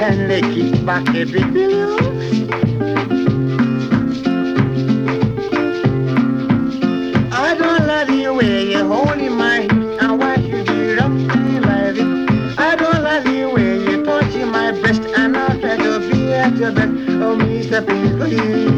can 0.00 0.28
they 0.28 0.40
it 0.40 0.86
back 0.86 1.06
every. 1.14 1.42
I 7.30 7.54
don't 7.54 7.86
love 7.86 8.08
you 8.08 8.32
where 8.32 8.62
you're 8.62 8.86
holding 8.86 9.36
my 9.36 9.58
and 10.00 10.18
why 10.18 10.36
you 10.36 10.64
do 10.64 10.96
rough 10.96 11.12
like. 11.68 12.00
I 12.58 12.76
don't 12.76 13.02
love 13.02 13.26
you 13.26 13.50
where 13.50 13.76
you're 13.76 14.02
touching 14.02 14.50
my 14.50 14.72
breast 14.72 15.02
and 15.02 15.36
I'll 15.36 15.60
try 15.60 15.76
to 15.76 15.98
be 16.10 16.32
at 16.32 16.56
your 16.56 16.72
best. 16.72 16.92
Oh, 17.20 17.36
Mr. 17.36 17.84
Pinkle, 17.84 18.69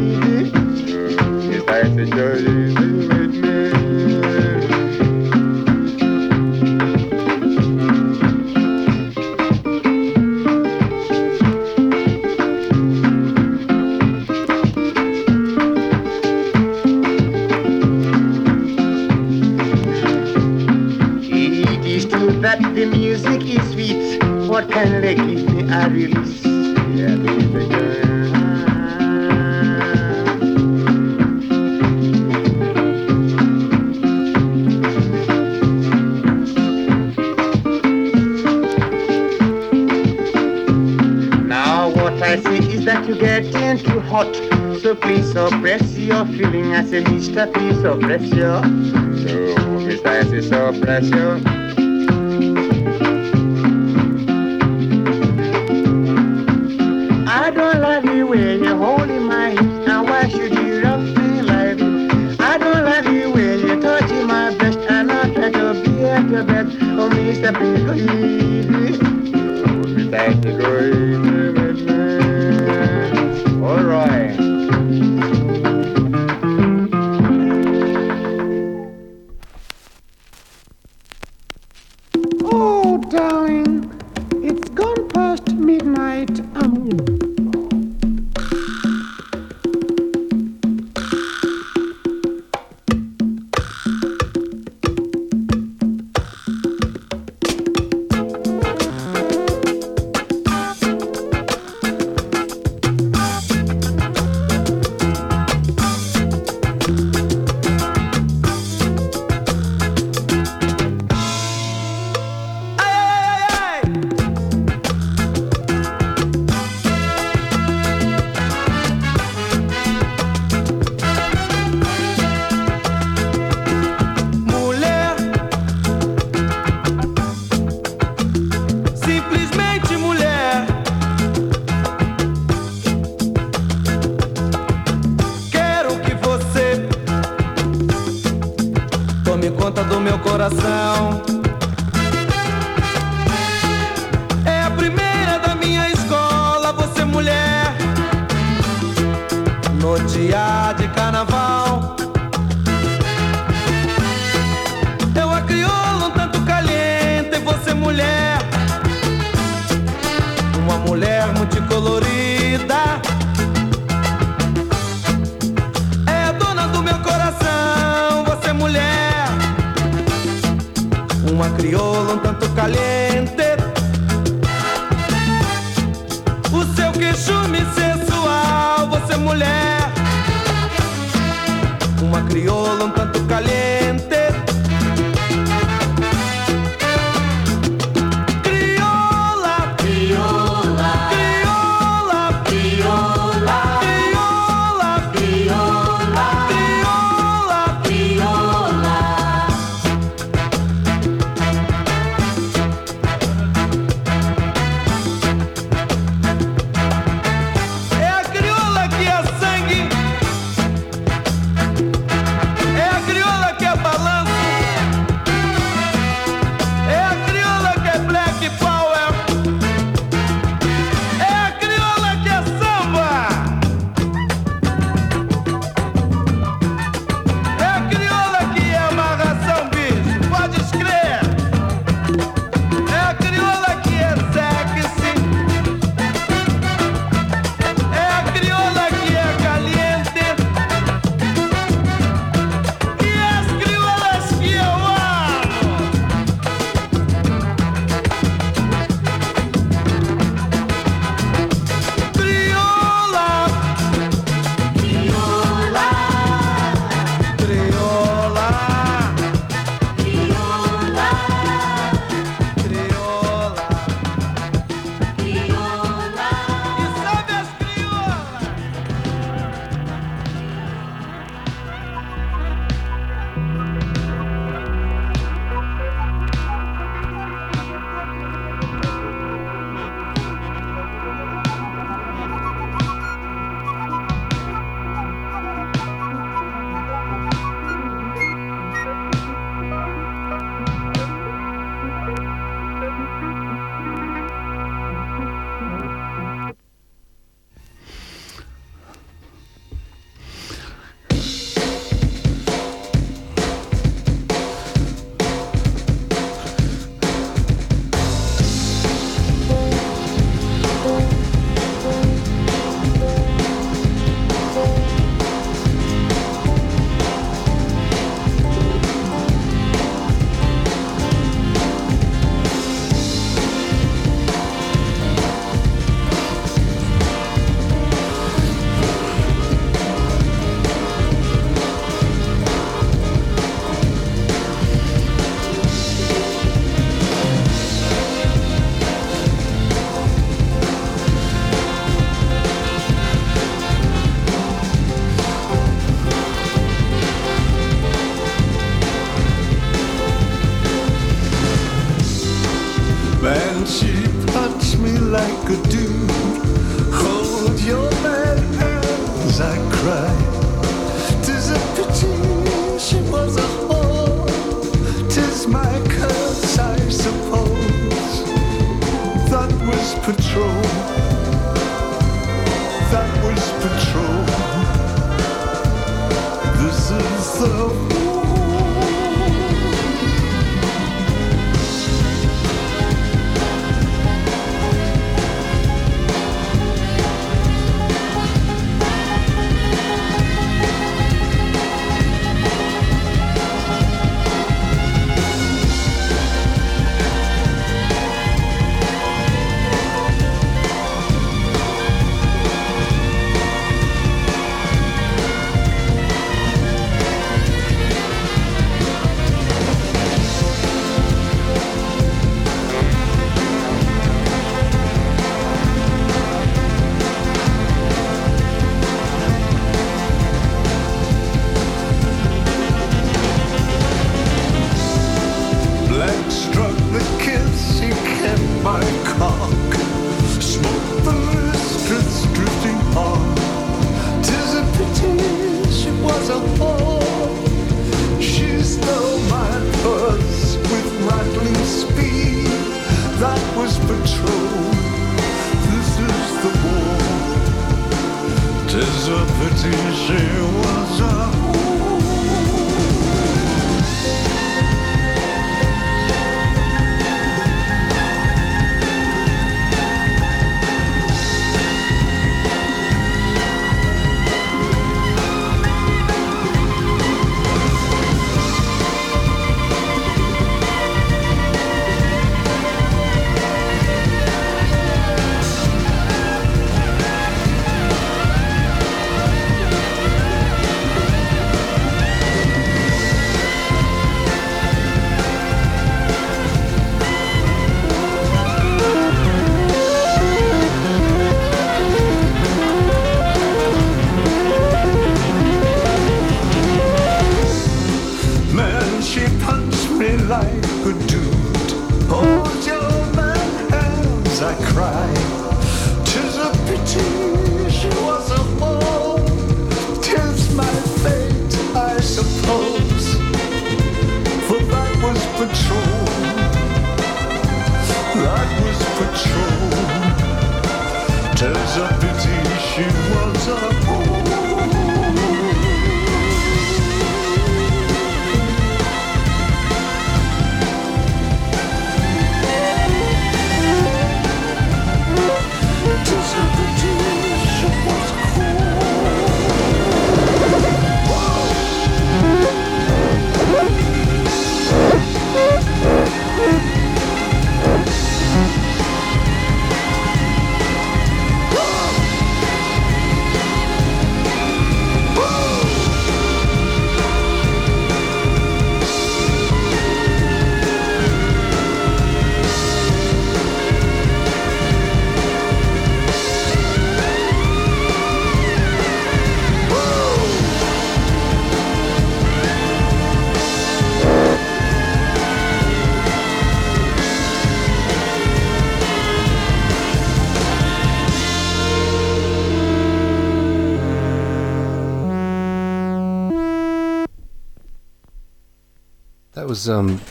was 589.53 589.69
um, 589.69 590.01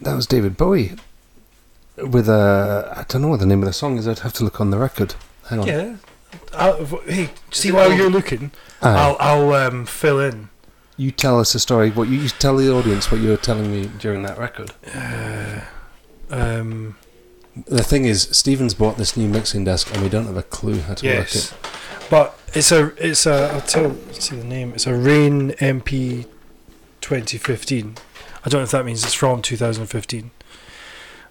that 0.00 0.14
was 0.14 0.26
David 0.26 0.56
Bowie 0.56 0.92
with 1.98 2.30
a 2.30 2.94
I 2.96 3.04
don't 3.06 3.20
know 3.20 3.28
what 3.28 3.40
the 3.40 3.46
name 3.46 3.60
of 3.60 3.66
the 3.66 3.74
song 3.74 3.98
is. 3.98 4.08
I'd 4.08 4.20
have 4.20 4.32
to 4.34 4.44
look 4.44 4.58
on 4.58 4.70
the 4.70 4.78
record. 4.78 5.14
Hang 5.50 5.58
on. 5.60 5.66
Yeah. 5.66 5.96
I'll, 6.54 6.86
hey, 7.06 7.28
see 7.50 7.70
while 7.70 7.92
you're 7.92 8.08
looking, 8.08 8.52
Aye. 8.80 8.94
I'll, 8.94 9.16
I'll 9.20 9.52
um, 9.52 9.84
fill 9.84 10.18
in. 10.18 10.48
You 10.96 11.10
tell 11.10 11.38
us 11.38 11.54
a 11.54 11.60
story. 11.60 11.90
What 11.90 12.08
you, 12.08 12.18
you 12.18 12.30
tell 12.30 12.56
the 12.56 12.72
audience 12.72 13.12
what 13.12 13.20
you 13.20 13.28
were 13.28 13.36
telling 13.36 13.70
me 13.70 13.90
during 13.98 14.22
that 14.22 14.38
record. 14.38 14.72
Um, 16.30 16.96
The 17.54 17.84
thing 17.84 18.06
is, 18.06 18.22
Stephen's 18.32 18.72
bought 18.72 18.96
this 18.96 19.14
new 19.14 19.28
mixing 19.28 19.62
desk, 19.64 19.92
and 19.92 20.02
we 20.02 20.08
don't 20.08 20.26
have 20.26 20.38
a 20.38 20.42
clue 20.42 20.80
how 20.80 20.94
to 20.94 21.06
work 21.06 21.14
yes, 21.18 21.52
it. 21.52 21.58
but 22.08 22.36
it's 22.54 22.72
a 22.72 22.86
it's 22.96 23.26
a 23.26 23.50
I'll 23.52 23.60
tell 23.60 23.94
see 24.12 24.36
the 24.36 24.44
name. 24.44 24.72
It's 24.74 24.86
a 24.86 24.94
Rane 24.94 25.50
MP 25.60 26.26
2015. 27.02 27.96
I 28.44 28.48
don't 28.48 28.60
know 28.60 28.64
if 28.64 28.70
that 28.72 28.84
means 28.84 29.02
it's 29.04 29.14
from 29.14 29.40
2015. 29.42 30.30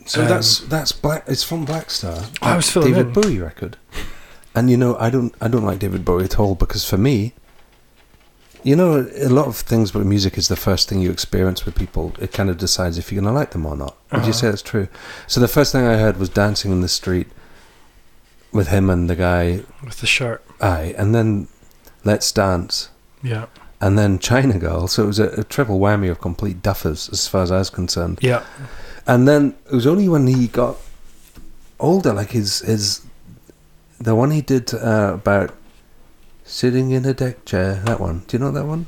So 0.06 0.22
Um, 0.22 0.28
that's 0.28 0.60
that's 0.60 0.92
black. 0.92 1.24
It's 1.28 1.44
from 1.44 1.64
Black 1.66 1.90
Star. 1.92 2.26
I 2.42 2.56
was 2.56 2.70
filling 2.70 2.94
David 2.94 3.08
in. 3.08 3.14
Bowie 3.14 3.40
record. 3.40 3.78
And 4.56 4.70
you 4.70 4.78
know, 4.78 4.96
I 5.00 5.10
don't 5.10 5.34
I 5.40 5.48
don't 5.48 5.64
like 5.66 5.80
David 5.80 6.04
Bowie 6.04 6.26
at 6.26 6.40
all 6.40 6.56
because 6.56 6.84
for 6.88 6.98
me, 6.98 7.34
you 8.64 8.76
know, 8.76 9.08
a 9.18 9.30
lot 9.30 9.48
of 9.48 9.56
things 9.58 9.94
with 9.94 10.06
music 10.06 10.38
is 10.38 10.48
the 10.48 10.56
first 10.56 10.90
thing 10.90 11.00
you 11.00 11.12
experience 11.12 11.66
with 11.66 11.76
people. 11.76 12.14
It 12.20 12.32
kind 12.32 12.50
of 12.50 12.58
decides 12.58 12.98
if 12.98 13.12
you're 13.12 13.22
going 13.22 13.34
to 13.34 13.38
like 13.40 13.52
them 13.52 13.66
or 13.66 13.76
not. 13.78 13.96
Would 14.12 14.20
you 14.24 14.30
Uh-huh. 14.30 14.32
say 14.34 14.50
that's 14.50 14.62
true? 14.62 14.88
So 15.28 15.40
the 15.40 15.48
first 15.48 15.72
thing 15.72 15.86
I 15.86 15.98
heard 15.98 16.18
was 16.18 16.30
dancing 16.30 16.72
in 16.72 16.82
the 16.82 16.88
street 16.88 17.28
with 18.52 18.68
him 18.70 18.90
and 18.90 19.10
the 19.10 19.16
guy. 19.16 19.64
with 19.84 20.00
the 20.02 20.08
shirt. 20.08 20.44
Aye, 20.62 20.94
and 20.98 21.14
then 21.16 21.48
Let's 22.06 22.32
Dance, 22.32 22.90
Yeah, 23.22 23.46
and 23.84 23.98
then 23.98 24.20
China 24.20 24.58
Girl. 24.60 24.88
So 24.88 25.04
it 25.04 25.08
was 25.08 25.20
a, 25.20 25.28
a 25.42 25.44
triple 25.44 25.80
whammy 25.80 26.10
of 26.12 26.18
complete 26.20 26.62
duffers, 26.68 27.12
as 27.12 27.28
far 27.28 27.44
as 27.44 27.52
I 27.52 27.58
was 27.58 27.70
concerned. 27.70 28.18
yeah, 28.22 28.42
And 29.06 29.28
then 29.28 29.42
it 29.72 29.76
was 29.76 29.88
only 29.88 30.08
when 30.14 30.28
he 30.28 30.48
got 30.48 30.76
older, 31.80 32.14
like 32.14 32.32
his 32.32 32.62
his 32.72 33.02
the 34.00 34.14
one 34.16 34.32
he 34.32 34.42
did 34.42 34.74
uh, 34.74 35.12
about 35.22 35.50
Sitting 36.46 36.92
in 36.92 37.06
a 37.06 37.14
deck 37.14 37.46
chair. 37.46 37.82
That 37.86 38.00
one. 38.02 38.24
Do 38.28 38.36
you 38.38 38.44
know 38.44 38.52
that 38.52 38.66
one? 38.68 38.86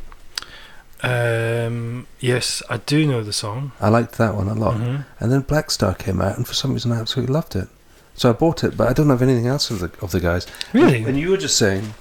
Um, 1.01 2.05
yes, 2.19 2.61
I 2.69 2.77
do 2.77 3.05
know 3.07 3.23
the 3.23 3.33
song. 3.33 3.71
I 3.79 3.89
liked 3.89 4.17
that 4.17 4.35
one 4.35 4.49
a 4.49 4.53
lot. 4.53 4.75
Mhm. 4.75 5.05
And 5.19 5.31
then 5.31 5.41
Black 5.41 5.71
Star 5.71 5.93
came 5.93 6.19
out, 6.21 6.35
and 6.37 6.45
for 6.47 6.53
some 6.53 6.73
reason 6.73 6.91
I 6.91 6.99
absolutely 6.99 7.33
loved 7.33 7.55
it. 7.55 7.67
So 8.15 8.29
I 8.29 8.33
bought 8.33 8.63
it, 8.63 8.75
but 8.77 8.89
I 8.89 8.93
don't 8.93 9.09
have 9.09 9.21
anything 9.21 9.47
else 9.47 9.71
of 9.71 9.79
the 9.79 9.89
of 10.01 10.11
the 10.11 10.19
guys. 10.19 10.47
Really? 10.73 11.03
And 11.03 11.17
you 11.17 11.29
were 11.31 11.37
just 11.37 11.57
saying, 11.57 11.93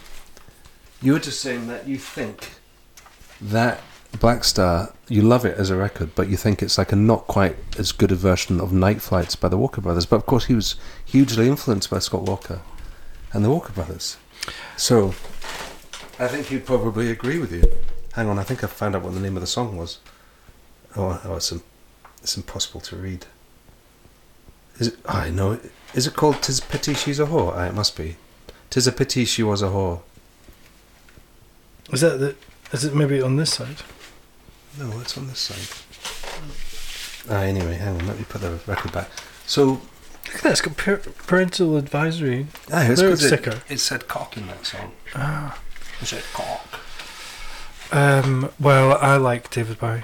you 1.02 1.12
were 1.12 1.18
just 1.20 1.40
saying 1.40 1.68
that 1.68 1.86
you 1.86 1.98
think 1.98 2.50
that 3.40 3.80
Black 4.20 4.44
Star, 4.44 4.92
you 5.08 5.22
love 5.22 5.44
it 5.44 5.58
as 5.58 5.70
a 5.70 5.76
record, 5.76 6.14
but 6.14 6.28
you 6.28 6.36
think 6.36 6.62
it's 6.62 6.78
like 6.78 6.92
a 6.92 6.96
not 6.96 7.26
quite 7.26 7.56
as 7.78 7.92
good 7.92 8.12
a 8.12 8.14
version 8.14 8.60
of 8.60 8.72
Nite 8.72 9.02
Flights 9.02 9.36
by 9.36 9.48
the 9.48 9.58
Walker 9.58 9.80
Brothers. 9.80 10.06
But 10.06 10.16
of 10.16 10.26
course, 10.26 10.46
he 10.46 10.54
was 10.54 10.76
hugely 11.04 11.48
influenced 11.48 11.90
by 11.90 11.98
Scott 11.98 12.22
Walker 12.22 12.60
and 13.32 13.44
the 13.44 13.50
Walker 13.50 13.72
Brothers. 13.72 14.16
So 14.76 15.14
I 16.18 16.28
think 16.28 16.46
he'd 16.46 16.66
probably 16.66 17.10
agree 17.10 17.38
with 17.38 17.52
you. 17.52 17.64
Hang 18.12 18.28
on, 18.28 18.38
I 18.38 18.44
think 18.44 18.62
I 18.62 18.68
found 18.68 18.94
out 18.94 19.02
what 19.02 19.14
the 19.14 19.20
name 19.20 19.36
of 19.36 19.40
the 19.40 19.46
song 19.46 19.76
was. 19.76 19.98
Oh, 20.96 21.20
oh 21.24 21.36
it's, 21.36 21.52
it's 22.22 22.36
impossible 22.36 22.80
to 22.82 22.96
read. 22.96 23.26
Is 24.78 24.88
it? 24.88 24.98
I 25.06 25.30
know. 25.30 25.60
Is 25.94 26.06
it 26.06 26.14
called 26.14 26.42
"Tis 26.42 26.60
Pity 26.60 26.94
She's 26.94 27.20
a 27.20 27.26
Whore"? 27.26 27.52
Ah, 27.54 27.66
it 27.66 27.74
must 27.74 27.96
be. 27.96 28.16
"Tis 28.70 28.86
a 28.86 28.92
Pity 28.92 29.24
She 29.24 29.42
Was 29.42 29.62
a 29.62 29.66
Whore." 29.66 30.00
Is 31.92 32.00
that 32.00 32.18
the? 32.18 32.36
Is 32.74 32.84
it 32.84 32.94
maybe 32.94 33.22
on 33.22 33.36
this 33.36 33.52
side? 33.54 33.76
No, 34.78 34.98
it's 35.00 35.16
on 35.16 35.28
this 35.28 35.38
side. 35.38 35.68
Ah, 37.30 37.42
anyway, 37.42 37.74
hang 37.76 38.00
on. 38.00 38.06
Let 38.06 38.18
me 38.18 38.24
put 38.28 38.40
the 38.40 38.58
record 38.66 38.92
back. 38.92 39.08
So, 39.46 39.80
Look 40.26 40.34
at 40.36 40.42
that. 40.42 40.52
It's 40.52 40.60
got 40.60 40.76
par- 40.76 41.02
parental 41.26 41.76
advisory. 41.76 42.46
ah, 42.72 42.82
it's 42.82 43.00
'cause 43.00 43.22
it, 43.22 43.26
sticker. 43.28 43.62
it 43.68 43.78
said 43.78 44.08
cock 44.08 44.36
in 44.36 44.46
that 44.48 44.66
song. 44.66 44.92
Ah. 45.14 45.58
It 46.00 46.06
said 46.06 46.24
cock. 46.32 46.80
Um. 47.92 48.50
Well, 48.58 48.98
I 49.00 49.16
like 49.16 49.50
David 49.50 49.78
Bowie. 49.78 50.02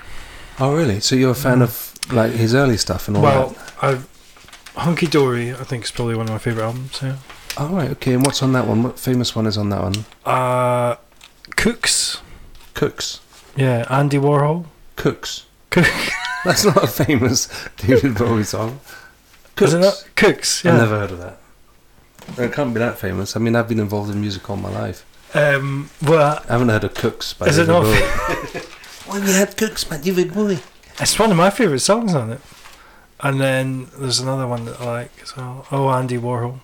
Oh, 0.60 0.74
really? 0.76 1.00
So 1.00 1.16
you're 1.16 1.32
a 1.32 1.34
fan 1.34 1.62
of 1.62 1.94
like 2.12 2.32
his 2.32 2.54
early 2.54 2.76
stuff 2.76 3.08
and 3.08 3.16
all 3.16 3.22
well, 3.22 3.48
that? 3.48 3.72
I've 3.82 4.08
Hunky 4.76 5.06
Dory. 5.08 5.50
I 5.52 5.64
think 5.64 5.84
is 5.84 5.90
probably 5.90 6.14
one 6.14 6.26
of 6.26 6.32
my 6.32 6.38
favorite 6.38 6.64
albums. 6.64 7.00
Yeah. 7.02 7.16
All 7.56 7.68
right. 7.68 7.90
Okay. 7.92 8.12
And 8.14 8.24
what's 8.24 8.42
on 8.42 8.52
that 8.52 8.66
one? 8.66 8.82
What 8.84 8.98
famous 9.00 9.34
one 9.34 9.46
is 9.46 9.58
on 9.58 9.70
that 9.70 9.82
one? 9.82 10.04
Uh, 10.24 10.96
Kooks. 11.56 12.20
Kooks. 12.74 13.20
Yeah, 13.56 13.86
Andy 13.90 14.18
Warhol. 14.18 14.66
Kooks. 14.96 15.44
Cook. 15.70 15.86
That's 16.44 16.64
not 16.64 16.82
a 16.82 16.86
famous 16.86 17.48
David 17.76 18.16
Bowie 18.16 18.44
song. 18.44 18.80
Is 19.60 19.74
it 19.74 19.80
not? 19.80 20.06
Kooks. 20.16 20.64
Yeah. 20.64 20.72
I've 20.72 20.78
never 20.80 20.98
heard 20.98 21.10
of 21.10 21.18
that. 21.18 21.38
It 22.38 22.52
can't 22.52 22.72
be 22.72 22.78
that 22.78 22.98
famous. 22.98 23.36
I 23.36 23.40
mean, 23.40 23.56
I've 23.56 23.68
been 23.68 23.80
involved 23.80 24.10
in 24.10 24.20
music 24.20 24.48
all 24.48 24.56
my 24.56 24.70
life. 24.70 25.04
Um. 25.34 25.90
Well, 26.02 26.42
I 26.48 26.52
haven't 26.52 26.70
heard 26.70 26.84
of 26.84 26.94
Kooks 26.94 27.38
by 27.38 27.46
Is 27.46 27.58
it 27.58 27.68
not? 27.68 27.82
Bowie. 27.82 27.92
well, 29.08 29.18
you 29.20 29.32
had 29.34 29.56
Kooks 29.56 29.88
by 29.88 29.98
David 29.98 30.32
Bowie. 30.34 30.58
it's 30.98 31.18
one 31.18 31.30
of 31.30 31.36
my 31.36 31.50
favorite 31.50 31.80
songs 31.80 32.14
on 32.14 32.30
it. 32.30 32.40
And 33.20 33.40
then 33.40 33.88
there's 33.98 34.18
another 34.18 34.46
one 34.46 34.64
that 34.64 34.80
I 34.80 34.84
like 34.84 35.12
as 35.22 35.36
well. 35.36 35.66
Oh, 35.70 35.90
Andy 35.90 36.16
Warhol. 36.16 36.60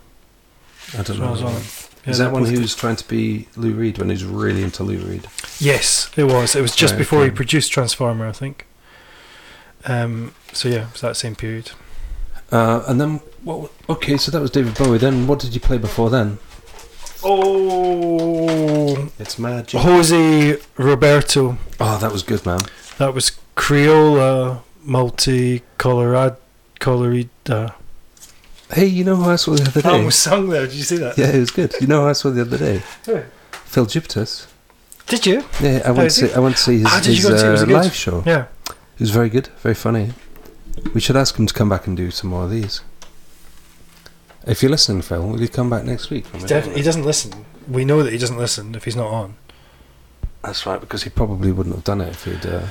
I 0.96 1.02
don't 1.02 1.18
know. 1.18 1.60
Well 2.06 2.12
as 2.14 2.20
on 2.20 2.26
it. 2.26 2.28
Yeah, 2.28 2.28
Is 2.28 2.30
that 2.30 2.32
one 2.32 2.42
both 2.44 2.52
he 2.52 2.58
was 2.58 2.74
trying 2.74 2.96
to 2.96 3.08
be 3.08 3.48
Lou 3.56 3.72
Reed 3.74 3.98
when 3.98 4.08
he 4.08 4.14
was 4.14 4.24
really 4.24 4.62
into 4.62 4.82
Lou 4.82 4.98
Reed? 4.98 5.26
Yes, 5.58 6.10
it 6.16 6.24
was. 6.24 6.54
It 6.54 6.62
was 6.62 6.74
just 6.76 6.96
before 6.96 7.24
he 7.24 7.30
produced 7.30 7.72
Transformer, 7.72 8.26
I 8.26 8.32
think. 8.32 8.66
Um. 9.84 10.34
So 10.52 10.68
yeah, 10.68 10.86
it 10.88 10.92
was 10.92 11.00
that 11.02 11.16
same 11.16 11.34
period. 11.36 11.72
Uh, 12.52 12.84
and 12.86 13.00
then, 13.00 13.20
what? 13.42 13.72
Okay, 13.88 14.16
so 14.16 14.30
that 14.30 14.40
was 14.40 14.50
David 14.50 14.74
Bowie. 14.76 14.98
Then, 14.98 15.26
what 15.26 15.40
did 15.40 15.52
you 15.54 15.60
play 15.60 15.78
before 15.78 16.10
then? 16.10 16.38
Oh, 17.24 19.08
It's 19.18 19.38
magic. 19.38 19.80
Jose 19.80 20.58
Roberto. 20.76 21.58
Oh, 21.80 21.98
that 21.98 22.12
was 22.12 22.22
good, 22.22 22.46
man. 22.46 22.60
That 22.98 23.14
was 23.14 23.32
Creola 23.56 24.62
multi-colorad 24.84 26.36
colorida. 26.78 27.74
Hey, 28.72 28.86
you 28.86 29.04
know 29.04 29.16
who 29.16 29.30
I 29.30 29.36
saw 29.36 29.54
the 29.54 29.62
other 29.62 29.80
That 29.80 29.92
day? 29.92 30.04
was 30.04 30.16
sung 30.16 30.48
there. 30.48 30.66
Did 30.66 30.74
you 30.74 30.82
see 30.82 30.96
that? 30.96 31.16
Yeah, 31.16 31.28
it 31.28 31.38
was 31.38 31.50
good. 31.50 31.74
You 31.80 31.86
know 31.86 32.02
who 32.02 32.08
I 32.08 32.12
saw 32.12 32.30
the 32.30 32.40
other 32.42 32.58
day? 32.58 32.82
Who? 33.06 33.22
Phil 33.52 33.86
Gyptus. 33.86 34.48
Did 35.06 35.24
you? 35.24 35.44
Yeah, 35.60 35.82
I 35.84 35.88
Oh, 35.90 35.94
went 35.94 36.10
to 36.10 36.28
see, 36.28 36.32
I 36.34 36.38
went 36.40 36.56
to 36.56 36.62
see 36.62 36.78
his, 36.82 37.06
you 37.24 37.30
his 37.30 37.44
uh, 37.44 37.64
live 37.68 37.94
show. 37.94 38.24
Yeah. 38.26 38.46
It 38.68 39.00
was 39.00 39.10
very 39.10 39.28
good, 39.28 39.48
very 39.60 39.74
funny. 39.76 40.12
We 40.94 41.00
should 41.00 41.16
ask 41.16 41.36
him 41.38 41.46
to 41.46 41.54
come 41.54 41.68
back 41.68 41.86
and 41.86 41.96
do 41.96 42.10
some 42.10 42.30
more 42.30 42.44
of 42.44 42.50
these. 42.50 42.80
If 44.46 44.62
you're 44.62 44.70
listening, 44.70 45.02
Phil, 45.02 45.26
will 45.26 45.40
you 45.40 45.48
come 45.48 45.70
back 45.70 45.84
next 45.84 46.10
week? 46.10 46.26
He, 46.34 46.44
def- 46.46 46.74
he 46.74 46.82
doesn't 46.82 47.04
listen. 47.04 47.44
We 47.68 47.84
know 47.84 48.02
that 48.02 48.12
he 48.12 48.18
doesn't 48.18 48.36
listen 48.38 48.74
if 48.74 48.84
he's 48.84 48.96
not 48.96 49.08
on. 49.12 49.36
That's 50.42 50.64
right, 50.66 50.80
because 50.80 51.02
he 51.04 51.10
probably 51.10 51.50
wouldn't 51.52 51.74
have 51.74 51.84
done 51.84 52.00
it 52.00 52.08
if 52.10 52.24
he'd. 52.24 52.44
Uh... 52.46 52.66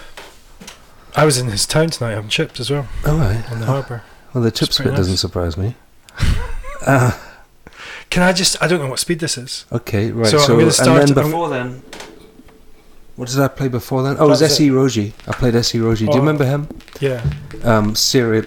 I 1.15 1.25
was 1.25 1.37
in 1.37 1.47
his 1.47 1.65
town 1.65 1.89
tonight 1.89 2.11
having 2.11 2.29
chips 2.29 2.59
as 2.59 2.69
well 2.71 2.87
Oh, 3.05 3.17
right. 3.17 3.51
on 3.51 3.59
the 3.59 3.65
harbour. 3.65 4.03
Well, 4.33 4.43
the 4.43 4.51
chips 4.51 4.77
bit 4.79 4.95
doesn't 4.95 5.17
surprise 5.17 5.57
me. 5.57 5.75
Uh, 6.85 7.11
Can 8.09 8.23
I 8.23 8.31
just? 8.33 8.61
I 8.61 8.67
don't 8.67 8.79
know 8.79 8.87
what 8.89 8.99
speed 8.99 9.19
this 9.19 9.37
is. 9.37 9.65
okay, 9.71 10.11
right. 10.11 10.27
So 10.27 10.37
So, 10.37 10.53
I'm 10.53 10.59
gonna 10.59 10.71
start- 10.71 11.01
and 11.01 11.09
then 11.09 11.17
I'm- 11.17 11.27
before 11.31 11.49
then, 11.49 11.81
what 13.15 13.29
did 13.29 13.39
I 13.39 13.47
play 13.47 13.67
before 13.67 14.03
then? 14.03 14.15
Oh, 14.19 14.25
it 14.25 14.29
was 14.29 14.39
That 14.39 14.45
was 14.45 14.51
Essie 14.53 15.13
I 15.27 15.31
played 15.33 15.55
Essie 15.55 15.79
Rogie. 15.79 16.05
Do 16.05 16.11
Oh. 16.11 16.15
you 16.15 16.19
remember 16.21 16.45
him? 16.45 16.67
Yeah. 17.01 17.23
Um, 17.63 17.95
serial. 17.95 18.45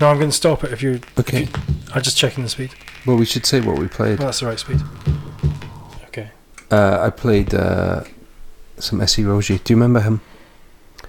No, 0.00 0.08
I'm 0.08 0.18
going 0.18 0.30
to 0.30 0.36
stop 0.36 0.64
it 0.64 0.72
if 0.72 0.82
you. 0.82 1.00
Okay. 1.18 1.48
I'm 1.94 2.02
just 2.02 2.16
checking 2.16 2.42
the 2.42 2.50
speed. 2.50 2.70
Well, 3.06 3.16
we 3.16 3.24
should 3.24 3.46
say 3.46 3.60
what 3.60 3.78
we 3.78 3.86
played. 3.88 4.18
Well, 4.18 4.28
that's 4.28 4.40
the 4.40 4.46
right 4.46 4.58
speed. 4.58 4.80
Okay. 6.06 6.30
Uh, 6.70 6.98
I 7.02 7.10
played 7.10 7.54
uh, 7.54 8.02
some 8.78 9.00
Essie 9.00 9.24
Rogie. 9.24 9.58
Do 9.58 9.72
you 9.72 9.76
remember 9.76 10.00
him? 10.00 10.20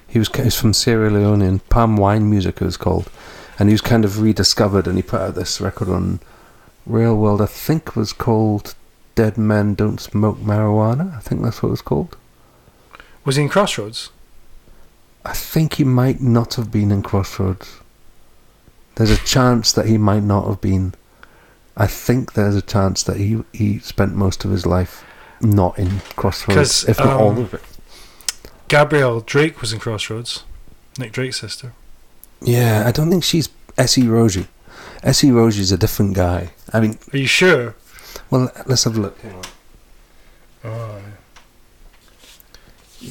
He 0.07 0.19
was, 0.19 0.29
he 0.35 0.43
was 0.43 0.59
from 0.59 0.73
Sierra 0.73 1.09
Leone 1.09 1.41
and 1.41 1.67
Palm 1.69 1.95
Wine 1.97 2.29
Music 2.29 2.61
it 2.61 2.65
was 2.65 2.77
called. 2.77 3.09
And 3.59 3.69
he 3.69 3.73
was 3.73 3.81
kind 3.81 4.03
of 4.03 4.21
rediscovered 4.21 4.87
and 4.87 4.97
he 4.97 5.03
put 5.03 5.21
out 5.21 5.35
this 5.35 5.61
record 5.61 5.89
on 5.89 6.19
Real 6.85 7.15
World, 7.15 7.41
I 7.41 7.45
think 7.45 7.95
was 7.95 8.13
called 8.13 8.75
Dead 9.15 9.37
Men 9.37 9.75
Don't 9.75 9.99
Smoke 9.99 10.37
Marijuana. 10.37 11.15
I 11.15 11.19
think 11.19 11.41
that's 11.41 11.61
what 11.61 11.69
it 11.69 11.71
was 11.71 11.81
called. 11.81 12.17
Was 13.25 13.35
he 13.35 13.43
in 13.43 13.49
Crossroads? 13.49 14.09
I 15.25 15.33
think 15.33 15.75
he 15.75 15.83
might 15.83 16.19
not 16.19 16.55
have 16.55 16.71
been 16.71 16.91
in 16.91 17.03
Crossroads. 17.03 17.79
There's 18.95 19.11
a 19.11 19.17
chance 19.17 19.71
that 19.71 19.87
he 19.87 19.97
might 19.97 20.23
not 20.23 20.47
have 20.47 20.59
been. 20.59 20.93
I 21.75 21.87
think 21.87 22.33
there's 22.33 22.55
a 22.55 22.61
chance 22.61 23.01
that 23.03 23.17
he, 23.17 23.43
he 23.53 23.79
spent 23.79 24.15
most 24.15 24.45
of 24.45 24.51
his 24.51 24.65
life 24.65 25.03
not 25.41 25.79
in 25.79 25.99
Crossroads, 26.15 26.83
if 26.87 26.99
not 26.99 27.19
all 27.19 27.31
um, 27.31 27.37
of 27.39 27.53
it. 27.53 27.61
Gabrielle 28.67 29.21
Drake 29.21 29.61
was 29.61 29.73
in 29.73 29.79
Crossroads. 29.79 30.43
Nick 30.97 31.11
Drake's 31.11 31.39
sister. 31.39 31.73
Yeah, 32.43 32.83
I 32.85 32.91
don't 32.91 33.09
think 33.09 33.23
she's 33.23 33.49
Essie 33.77 34.07
Rogie. 34.07 34.47
Essie 35.01 35.31
Rogie's 35.31 35.71
a 35.71 35.77
different 35.77 36.13
guy. 36.15 36.49
I 36.71 36.79
mean, 36.79 36.97
Are 37.13 37.17
you 37.17 37.27
sure? 37.27 37.75
well, 38.29 38.51
let's 38.65 38.83
have 38.83 38.97
a 38.97 38.99
look. 39.01 39.19
Hang 39.21 39.33
on. 39.35 39.43
Oh. 40.65 41.01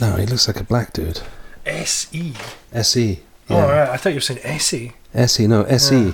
No, 0.01 0.17
he 0.17 0.27
looks 0.27 0.47
like 0.49 0.59
a 0.59 0.65
black 0.65 0.93
dude. 0.93 1.21
S 1.67 2.09
E. 2.13 2.35
S.E. 2.73 3.21
Oh, 3.51 3.61
right. 3.61 3.89
I 3.91 3.97
thought 3.97 4.11
you 4.11 4.17
were 4.17 4.21
saying 4.21 4.41
Essie. 4.43 4.95
S.E. 5.15 5.47
No, 5.47 5.63
S.E. 5.65 5.97
Yeah. 6.07 6.13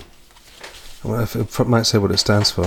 Well, 1.04 1.20
if 1.20 1.36
it 1.36 1.68
might 1.68 1.84
say 1.86 1.98
what 1.98 2.10
it 2.10 2.18
stands 2.18 2.50
for. 2.50 2.64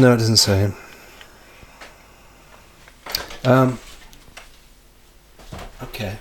No, 0.00 0.12
it 0.14 0.18
doesn't 0.18 0.36
say. 0.36 0.70
Um. 3.44 3.78
Okay. 5.82 6.18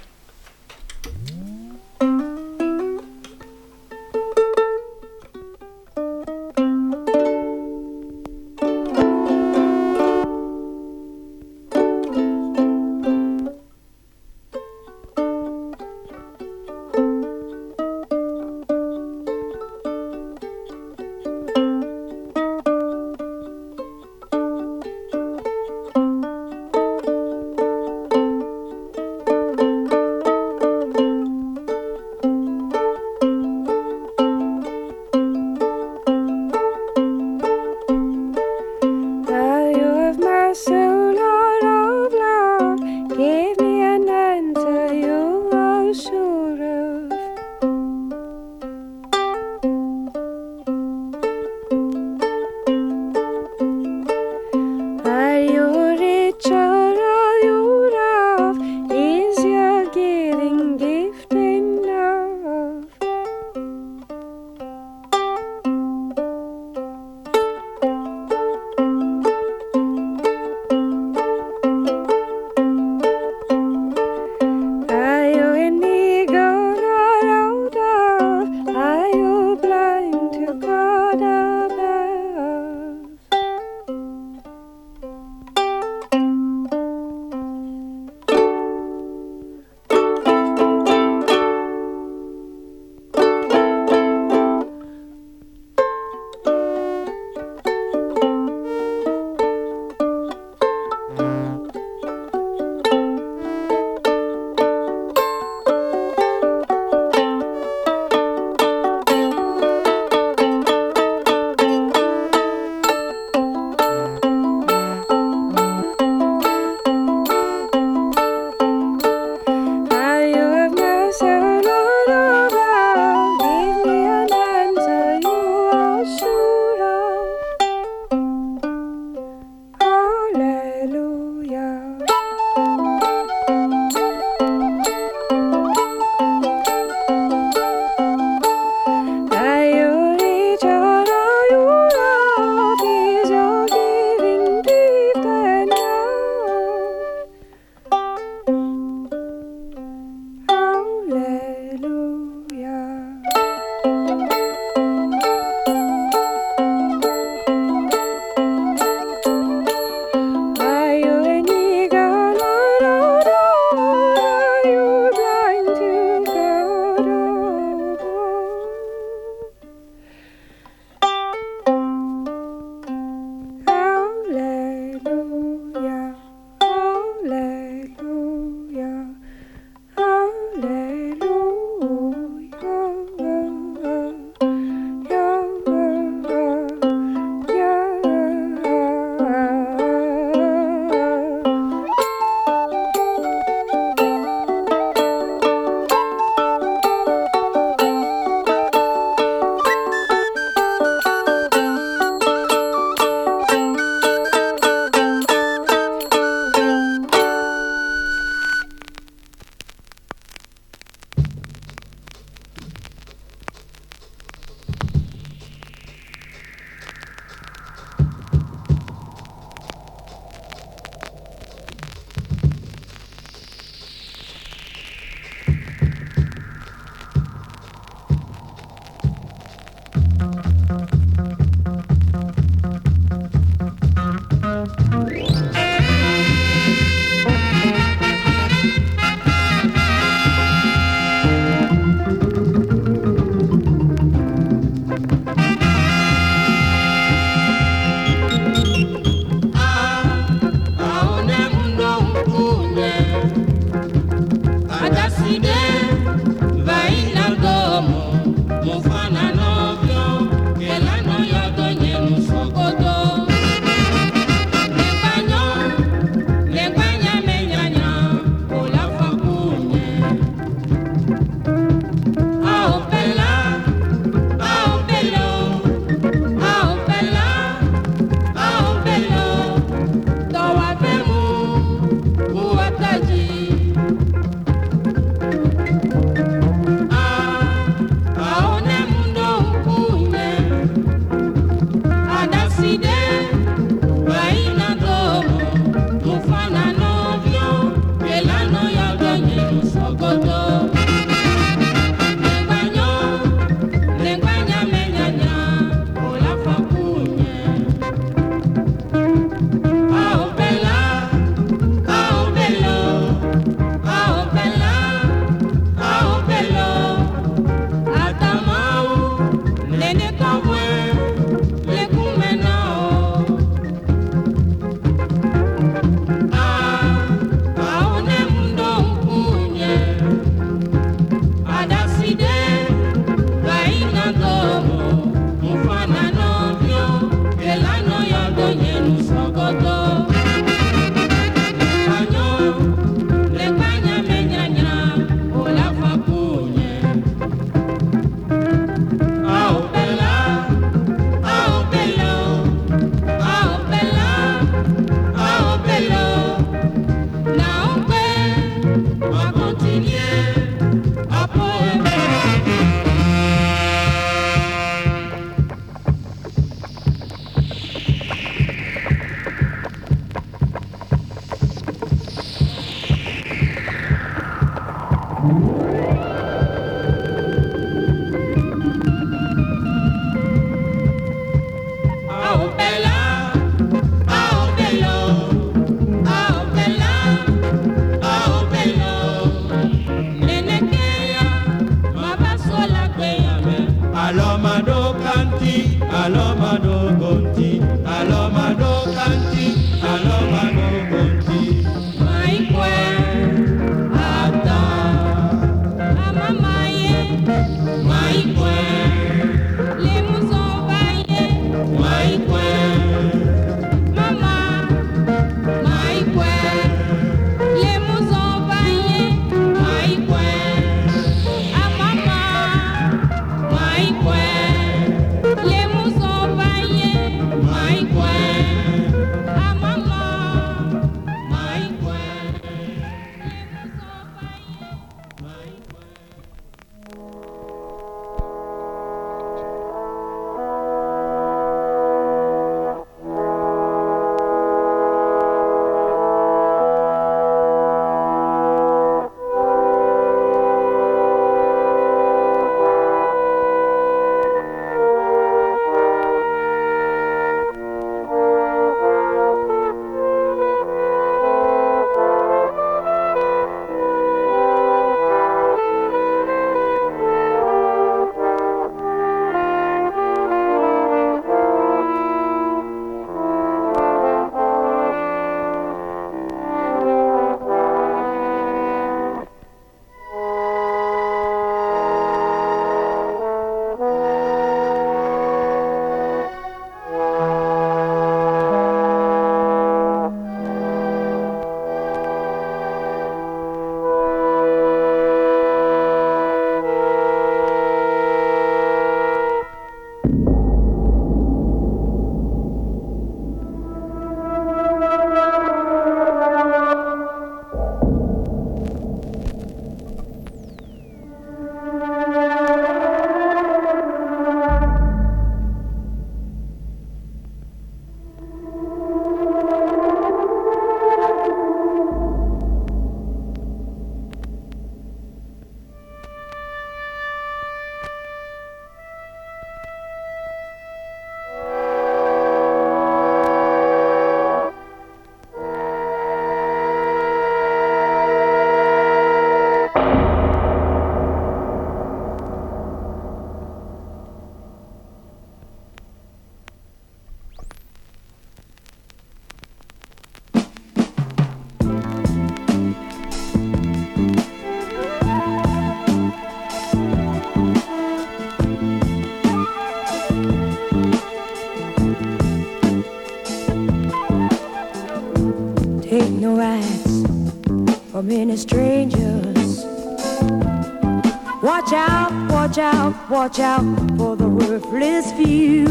Watch 571.60 571.74
out, 571.74 572.32
watch 572.32 572.58
out, 572.60 573.10
watch 573.10 573.40
out 573.40 573.98
for 573.98 574.16
the 574.16 574.30
worthless 574.30 575.12
few. 575.14 575.66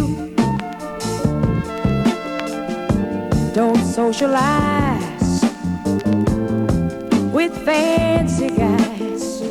Don't 3.55 3.85
socialize 3.85 5.43
with 7.33 7.57
fancy 7.65 8.49
guys. 8.49 9.43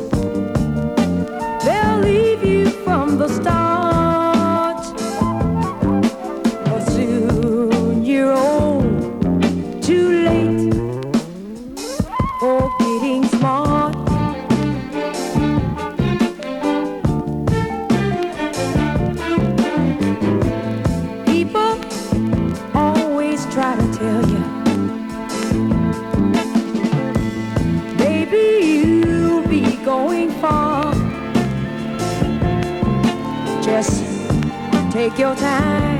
They'll 1.64 2.00
leave 2.00 2.44
you 2.44 2.68
from 2.84 3.16
the 3.16 3.28
start. 3.28 3.75
take 35.08 35.20
your 35.20 35.36
time. 35.36 35.95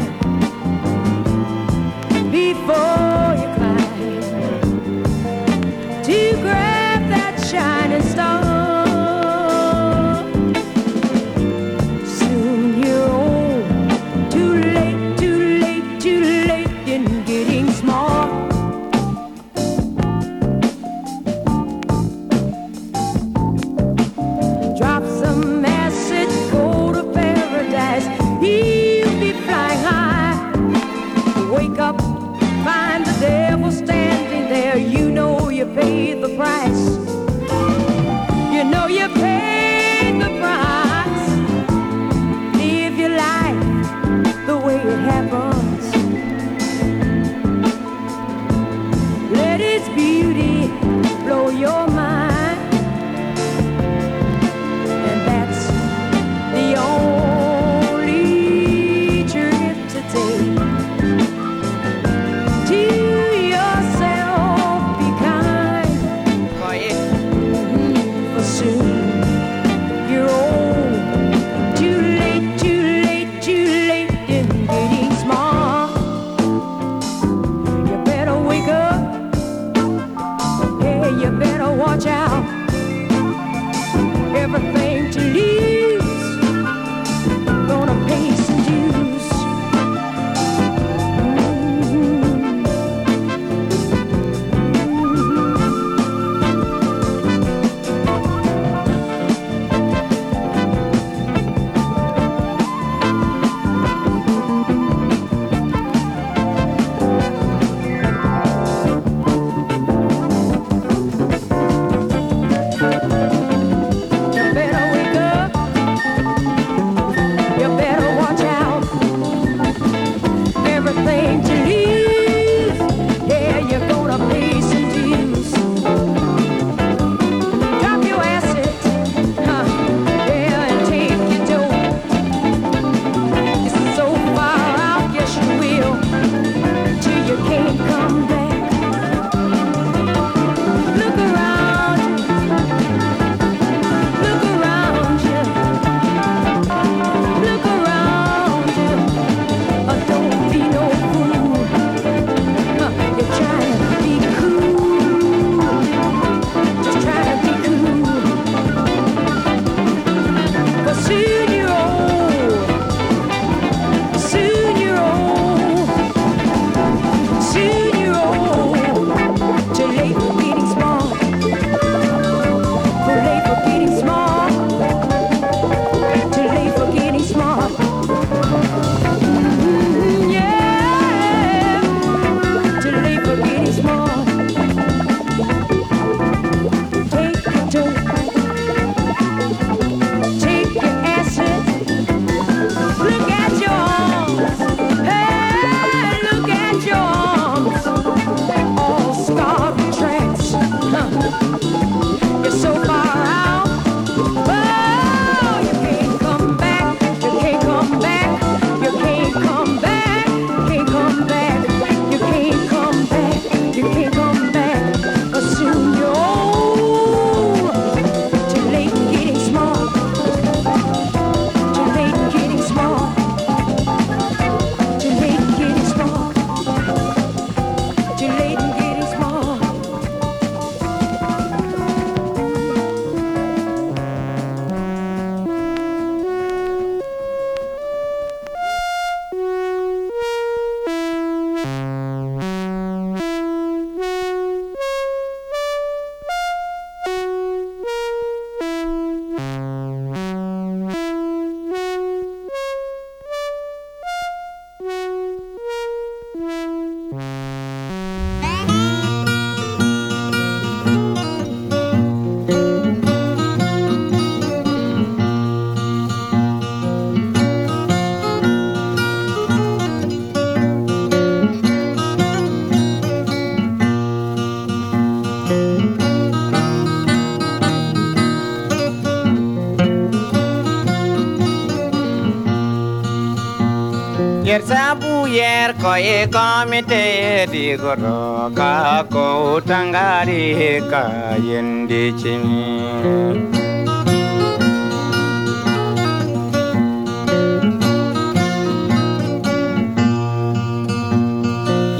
Yer 285.86 285.86
ko 285.86 285.94
e 285.94 286.26
komite 286.26 287.46
di 287.52 287.76
goro 287.78 288.50
ka 288.58 289.06
ko 289.12 289.60
tangari 289.62 290.82
ka 290.90 291.04
yendi 291.38 292.10
chimi 292.18 292.66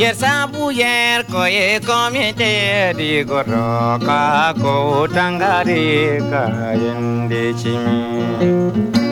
Yer 0.03 0.15
sabu 0.15 0.75
yer 0.75 1.23
ko 1.31 1.47
e 1.47 1.79
komite 1.79 2.93
di 2.99 3.23
goro 3.23 3.99
ka 4.03 4.53
ko 4.59 5.07
tangari 5.15 6.19
ka 6.31 6.75
yendi 6.75 7.55
chimi 7.55 9.06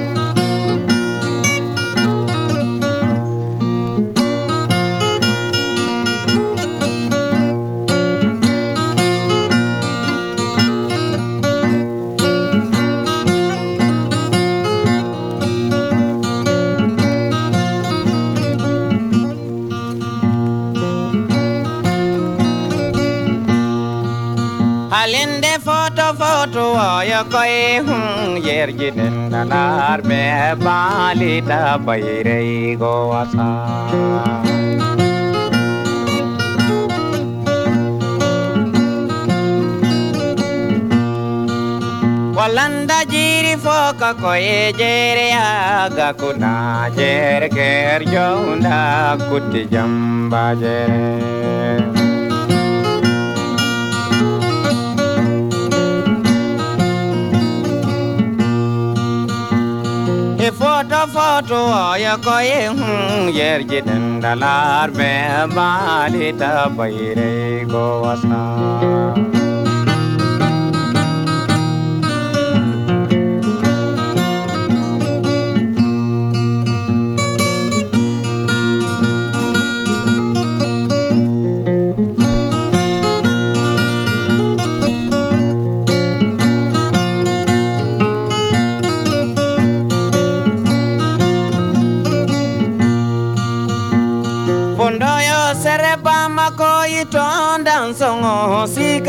गए 27.34 27.60
यर्गिनार 28.46 30.02
में 30.02 30.58
बालिता 30.60 31.60
बैरै 31.86 32.76
गोवासा 32.76 33.48
वलंद 42.36 42.90
जीरी 43.10 43.54
फोक 43.56 44.02
कोए 44.20 44.72
जेरे 44.72 45.30
आगा, 45.32 46.10
कुना 46.12 46.54
जेर 46.96 47.48
घेर 47.48 48.04
जौंदा 48.04 48.80
कुट 49.22 49.52
जम्बा 49.72 50.46
जेरे। 50.54 51.93
E 60.44 60.50
foto 60.52 61.56
ya 62.04 62.16
koye 62.24 62.68
hun 62.68 63.32
yer 63.32 63.60
jiden 63.70 64.20
dalar 64.20 64.90
be 64.98 65.10
bali 65.56 66.32
ta 66.40 66.68
bayre 66.76 67.64
go 67.72 67.84
wasa 68.04 69.43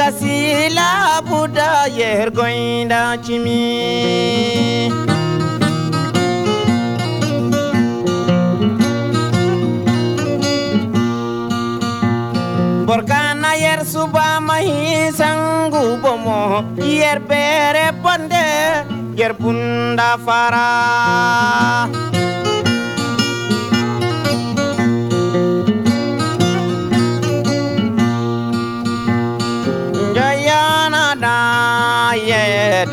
sika 0.06 0.20
sila 0.20 1.22
buda 1.26 1.88
yer 1.90 2.30
goinda 2.30 3.18
chimi 3.18 4.90
Borkana 12.86 13.56
yer 13.58 13.84
suba 13.86 14.40
mahi 14.42 15.12
sangu 15.12 15.98
bomo 16.02 16.64
yer 16.78 17.20
bere 17.20 17.92
ponde 18.04 18.46
yer 19.18 19.34
bunda 19.34 20.18
fara 20.26 22.05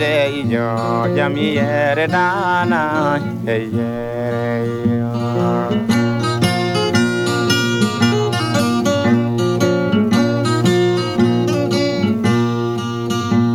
yere 0.00 0.48
yo 0.48 0.68
jami 1.16 1.54
yere 1.56 2.06
dana 2.08 3.20
yere 3.44 4.64
yo 4.88 5.12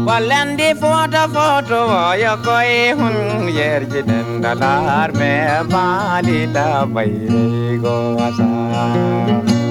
Walandi 0.07 0.73
foto 0.81 1.27
foto 1.35 1.81
ya 2.23 2.38
koi 2.45 2.93
hun 2.97 3.47
yer 3.49 3.81
jiden 3.91 4.41
dalar 4.41 5.11
me 5.19 5.33
bali 5.71 6.39
da 6.53 6.85
bayre 6.85 7.77
go 7.81 8.17
asa 8.17 9.66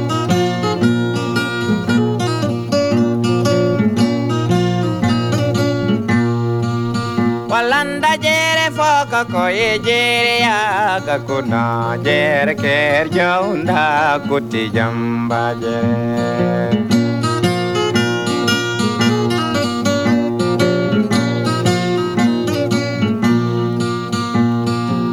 Kanda 7.97 8.12
jere 8.24 8.66
foka 8.76 9.20
ko 9.32 9.42
e 9.49 9.78
jere 9.86 10.36
aga 10.44 11.16
kuna 11.26 11.62
jere 12.05 12.53
ker 12.62 13.09
jaunda 13.16 13.84
kuti 14.28 14.62
jamba 14.74 15.42
jere. 15.61 16.76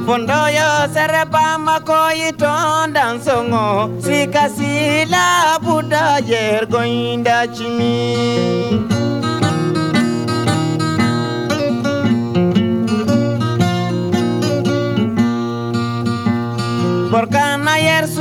fondoyo 0.05 0.69
serepama 0.93 1.75
koyitondan 1.89 3.15
songo 3.25 3.67
sikasila 4.05 5.25
buda 5.65 6.05
yergoyinda 6.31 7.37
cimi 7.55 7.95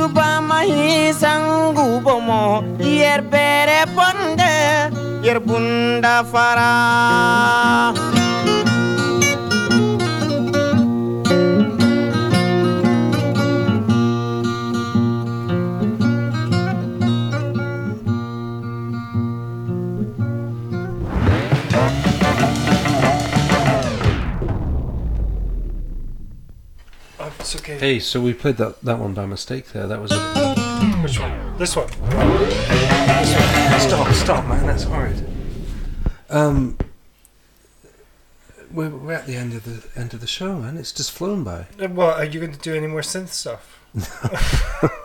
subamahi 0.03 1.15
sangubomo 1.15 2.43
yer 2.83 3.21
bere 3.31 3.79
bonde 3.95 4.55
yer 5.23 5.39
bunda 5.47 6.15
fara 6.31 6.71
okay. 27.63 27.77
Hey, 27.77 27.99
so 27.99 28.21
we 28.21 28.33
played 28.33 28.57
that, 28.57 28.81
that 28.81 28.99
one 28.99 29.13
by 29.13 29.25
mistake 29.25 29.71
there. 29.71 29.87
That 29.87 29.99
was 30.01 30.11
a. 30.11 30.17
Which 31.01 31.19
one? 31.19 31.57
This 31.57 31.75
one. 31.75 31.87
Stop, 33.79 34.13
stop, 34.13 34.45
man, 34.47 34.65
that's 34.65 34.83
horrid. 34.83 35.25
Um. 36.29 36.77
We're, 38.71 38.89
we're 38.89 39.13
at 39.13 39.27
the 39.27 39.35
end 39.35 39.53
of 39.53 39.65
the 39.65 39.99
end 39.99 40.13
of 40.15 40.19
the 40.21 40.25
show, 40.27 40.57
man. 40.57 40.77
It's 40.77 40.91
just 40.91 41.11
flown 41.11 41.43
by. 41.43 41.67
Uh, 41.79 41.87
What 41.89 42.17
are 42.17 42.25
you 42.25 42.39
going 42.39 42.53
to 42.53 42.59
do 42.59 42.73
any 42.75 42.87
more 42.87 43.01
synth 43.01 43.29
stuff? 43.29 43.79
No. 43.93 44.89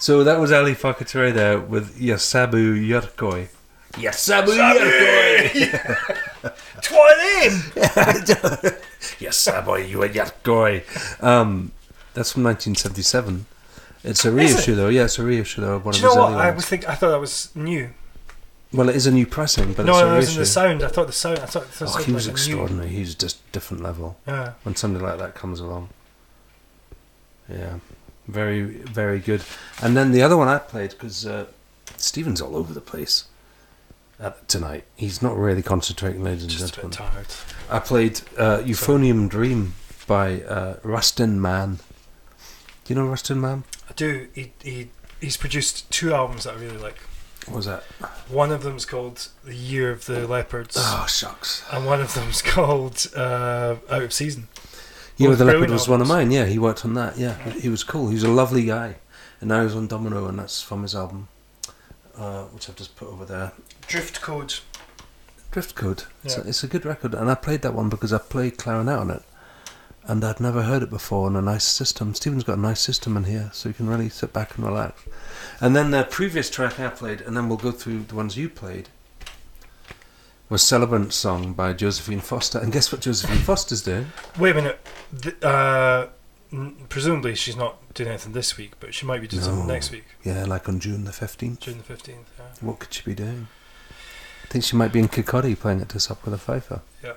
So 0.00 0.24
that 0.24 0.40
was 0.40 0.50
Ali 0.50 0.74
Farka 0.74 1.04
Touré 1.04 1.32
there 1.32 1.60
with 1.60 1.96
Yasabu 1.98 2.76
Yurkoi. 2.76 3.46
Yasabu 3.92 4.48
Yurkoi! 4.50 5.80
Twine 6.82 8.64
in. 8.72 8.74
Yasabu 9.24 9.88
Yurkoi! 9.90 11.22
Um, 11.22 11.72
that's 12.14 12.32
from 12.32 12.44
1977. 12.44 13.46
It's 14.04 14.24
a 14.24 14.28
Is 14.28 14.34
it? 14.52 14.56
reissue, 14.56 14.74
though. 14.74 14.88
Yeah, 14.88 15.04
it's 15.04 15.18
a 15.18 15.24
reissue, 15.24 15.60
though, 15.62 15.76
of 15.76 15.84
one 15.84 15.94
Do 15.94 16.00
you 16.00 16.06
his 16.08 16.14
know 16.16 16.22
what? 16.22 16.34
I 16.34 16.50
was 16.50 16.66
think 16.66 16.88
I 16.88 16.94
thought 16.94 17.10
that 17.10 17.20
was 17.20 17.50
new. 17.54 17.90
Well, 18.72 18.88
it 18.88 18.96
is 18.96 19.06
a 19.06 19.12
new 19.12 19.24
pressing, 19.26 19.72
but 19.72 19.86
no, 19.86 19.92
it's 19.92 20.02
a 20.02 20.04
I 20.06 20.16
was 20.16 20.24
in 20.28 20.28
reissue. 20.30 20.38
the 20.40 20.46
sound. 20.46 20.82
I 20.82 20.88
thought 20.88 21.06
the 21.06 21.12
sound. 21.12 21.38
I 21.38 21.46
thought, 21.46 21.62
I 21.62 21.66
thought 21.66 21.94
Oh, 21.96 21.98
it 22.00 22.04
he 22.06 22.12
was 22.12 22.26
like 22.26 22.34
a 22.34 22.38
new- 22.38 22.46
extraordinary. 22.48 22.88
He's 22.88 23.14
just 23.14 23.52
different 23.52 23.82
level. 23.82 24.16
Yeah. 24.26 24.52
When 24.64 24.74
something 24.76 25.02
like 25.02 25.18
that 25.18 25.34
comes 25.34 25.60
along. 25.60 25.88
Yeah. 27.48 27.74
Very, 28.26 28.62
very 28.62 29.18
good. 29.20 29.42
And 29.82 29.96
then 29.96 30.12
the 30.12 30.22
other 30.22 30.36
one 30.36 30.48
I 30.48 30.58
played 30.58 30.90
because 30.90 31.26
uh, 31.26 31.46
Stephen's 31.96 32.40
all 32.40 32.56
over 32.56 32.72
the 32.72 32.80
place 32.80 33.24
tonight. 34.48 34.84
He's 34.96 35.22
not 35.22 35.36
really 35.36 35.62
concentrating, 35.62 36.22
ladies 36.22 36.42
and 36.42 36.50
Just 36.52 36.76
a 36.76 36.80
bit 36.82 36.90
gentlemen. 36.92 37.12
tired. 37.14 37.26
I 37.70 37.78
played 37.78 38.20
uh, 38.38 38.58
Euphonium 38.58 39.28
Dream 39.28 39.74
by 40.06 40.42
uh, 40.42 40.76
Rustin 40.82 41.40
Man. 41.40 41.78
Do 42.84 42.94
you 42.94 43.00
know 43.00 43.06
Rustin 43.06 43.40
Man? 43.40 43.64
I 43.88 43.92
do. 43.94 44.28
He, 44.34 44.52
he 44.62 44.90
he's 45.20 45.36
produced 45.36 45.90
two 45.90 46.12
albums 46.14 46.44
that 46.44 46.54
I 46.54 46.58
really 46.58 46.78
like. 46.78 46.98
What 47.46 47.56
was 47.56 47.66
that? 47.66 47.82
One 48.28 48.50
of 48.52 48.62
them's 48.62 48.86
called 48.86 49.28
The 49.44 49.54
Year 49.54 49.90
of 49.90 50.06
the 50.06 50.26
Leopards, 50.26 50.76
Oh, 50.78 51.04
shucks. 51.08 51.62
and 51.70 51.84
one 51.84 52.00
of 52.00 52.14
them's 52.14 52.40
called 52.54 53.06
uh, 53.14 53.76
Out 53.90 54.02
of 54.02 54.12
Season. 54.14 54.48
Yeah, 55.18 55.28
Both 55.28 55.38
the 55.38 55.44
Leopard 55.44 55.58
brilliant 55.60 55.72
was 55.80 55.88
one 55.88 56.00
of 56.00 56.08
mine. 56.08 56.30
Yeah, 56.30 56.46
he 56.46 56.58
worked 56.58 56.84
on 56.86 56.94
that. 56.94 57.18
Yeah, 57.18 57.36
he 57.50 57.68
was 57.68 57.84
cool. 57.84 58.08
He 58.08 58.14
was 58.14 58.24
a 58.24 58.30
lovely 58.30 58.64
guy. 58.64 58.96
And 59.40 59.48
now 59.48 59.62
he's 59.62 59.74
on 59.74 59.86
Domino, 59.86 60.26
and 60.26 60.38
that's 60.38 60.62
from 60.62 60.82
his 60.82 60.94
album, 60.94 61.28
uh, 62.16 62.44
which 62.44 62.68
I've 62.68 62.76
just 62.76 62.96
put 62.96 63.08
over 63.08 63.24
there. 63.24 63.52
Drift 63.86 64.20
Code. 64.20 64.54
Drift 65.50 65.74
Code. 65.74 66.04
It's, 66.24 66.36
Yeah. 66.36 66.44
a, 66.44 66.48
it's 66.48 66.64
a 66.64 66.66
good 66.66 66.84
record, 66.84 67.14
and 67.14 67.30
I 67.30 67.34
played 67.34 67.62
that 67.62 67.74
one 67.74 67.88
because 67.88 68.12
I 68.12 68.18
played 68.18 68.58
clarinet 68.58 68.98
on 68.98 69.10
it, 69.10 69.22
and 70.04 70.24
I'd 70.24 70.40
never 70.40 70.62
heard 70.62 70.82
it 70.82 70.90
before. 70.90 71.26
And 71.28 71.36
a 71.36 71.42
nice 71.42 71.64
system. 71.64 72.14
Stephen's 72.14 72.44
got 72.44 72.58
a 72.58 72.60
nice 72.60 72.80
system 72.80 73.16
in 73.16 73.24
here, 73.24 73.50
so 73.52 73.68
you 73.68 73.74
can 73.74 73.88
really 73.88 74.08
sit 74.08 74.32
back 74.32 74.56
and 74.56 74.64
relax. 74.66 75.02
And 75.60 75.74
then 75.76 75.90
the 75.92 76.04
previous 76.04 76.50
track 76.50 76.78
I 76.80 76.88
played, 76.88 77.20
and 77.20 77.36
then 77.36 77.48
we'll 77.48 77.58
go 77.58 77.70
through 77.72 78.02
the 78.04 78.14
ones 78.14 78.36
you 78.36 78.48
played. 78.48 78.88
Was 80.50 80.62
Celebrant 80.62 81.12
Song 81.14 81.54
by 81.54 81.72
Josephine 81.72 82.20
Foster, 82.20 82.58
and 82.58 82.70
guess 82.72 82.92
what 82.92 83.00
Josephine 83.00 83.38
Foster's 83.46 83.82
doing? 83.82 84.08
Wait 84.38 84.50
a 84.52 84.54
minute. 84.54 84.86
Th- 85.22 85.42
uh, 85.42 86.08
presumably 86.88 87.34
she's 87.34 87.56
not 87.56 87.76
doing 87.94 88.08
anything 88.10 88.32
this 88.32 88.56
week, 88.56 88.72
but 88.80 88.94
she 88.94 89.06
might 89.06 89.20
be 89.20 89.26
doing 89.28 89.42
something 89.42 89.66
next 89.66 89.90
week, 89.90 90.04
Yeah, 90.24 90.44
like 90.44 90.68
on 90.68 90.80
June 90.80 91.04
the 91.04 91.12
fifteenth. 91.12 91.60
June 91.60 91.78
the 91.78 91.84
fifteenth. 91.84 92.30
Yeah. 92.38 92.44
What 92.60 92.78
could 92.80 92.92
she 92.92 93.02
be 93.02 93.14
doing? 93.14 93.48
I 94.44 94.46
think 94.48 94.64
she 94.64 94.76
might 94.76 94.92
be 94.92 94.98
in 95.00 95.08
Kirkcaldy 95.08 95.58
playing 95.58 95.80
at 95.80 95.88
to 95.90 96.00
Sup 96.00 96.24
with 96.24 96.34
a 96.34 96.38
Pfeiffer. 96.38 96.82
Yeah. 97.02 97.14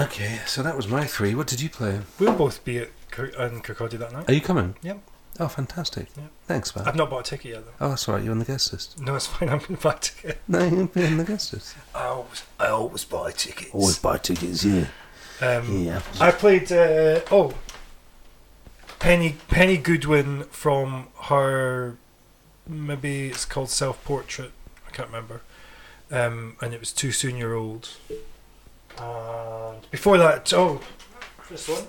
Okay, 0.00 0.40
so 0.46 0.62
that 0.62 0.76
was 0.76 0.88
my 0.88 1.06
three. 1.06 1.34
What 1.34 1.46
did 1.46 1.60
you 1.60 1.68
play? 1.68 2.00
We'll 2.18 2.32
both 2.34 2.64
be 2.64 2.78
at 2.78 2.88
in 3.18 3.60
Kirkcaldy 3.60 3.98
that 3.98 4.12
night. 4.12 4.28
Are 4.28 4.32
you 4.32 4.40
coming? 4.40 4.76
Yep. 4.82 5.00
Oh, 5.38 5.48
fantastic. 5.48 6.08
Yeah. 6.16 6.24
Thanks, 6.46 6.74
man. 6.74 6.86
I've 6.86 6.96
not 6.96 7.08
bought 7.10 7.26
a 7.26 7.30
ticket 7.30 7.52
yet 7.52 7.64
though. 7.64 7.86
Oh, 7.86 7.88
that's 7.90 8.08
all 8.08 8.14
right. 8.14 8.22
You're 8.24 8.32
on 8.32 8.38
the 8.40 8.44
guest 8.44 8.72
list. 8.72 9.00
No, 9.00 9.14
it's 9.14 9.26
fine. 9.26 9.48
I'm 9.50 9.58
going 9.58 9.76
to 9.76 9.82
buy 9.82 9.92
a 9.94 9.98
ticket. 9.98 10.38
No, 10.48 10.64
you'll 10.66 10.86
be 10.86 11.04
on 11.06 11.16
the 11.18 11.24
guest 11.24 11.52
list. 11.52 11.76
I 11.94 12.04
always, 12.06 12.42
I 12.58 12.66
always 12.68 13.04
buy 13.04 13.30
tickets. 13.32 13.70
Always 13.72 13.98
buy 13.98 14.18
tickets, 14.18 14.64
yeah. 14.64 14.86
Um, 15.40 15.84
Yeah. 15.84 16.02
I 16.20 16.30
played. 16.30 16.70
Uh, 16.70 17.20
oh, 17.30 17.54
Penny 18.98 19.36
Penny 19.48 19.76
Goodwin 19.76 20.44
from 20.50 21.08
her. 21.24 21.96
Maybe 22.68 23.28
it's 23.28 23.44
called 23.44 23.70
Self 23.70 24.02
Portrait. 24.04 24.52
I 24.86 24.90
can't 24.90 25.08
remember. 25.08 25.40
Um, 26.10 26.56
and 26.60 26.74
it 26.74 26.80
was 26.80 26.92
too 26.92 27.12
soon. 27.12 27.36
You're 27.36 27.54
old. 27.54 27.90
And 28.98 29.90
before 29.90 30.18
that, 30.18 30.52
oh, 30.52 30.80
this 31.48 31.68
one. 31.68 31.84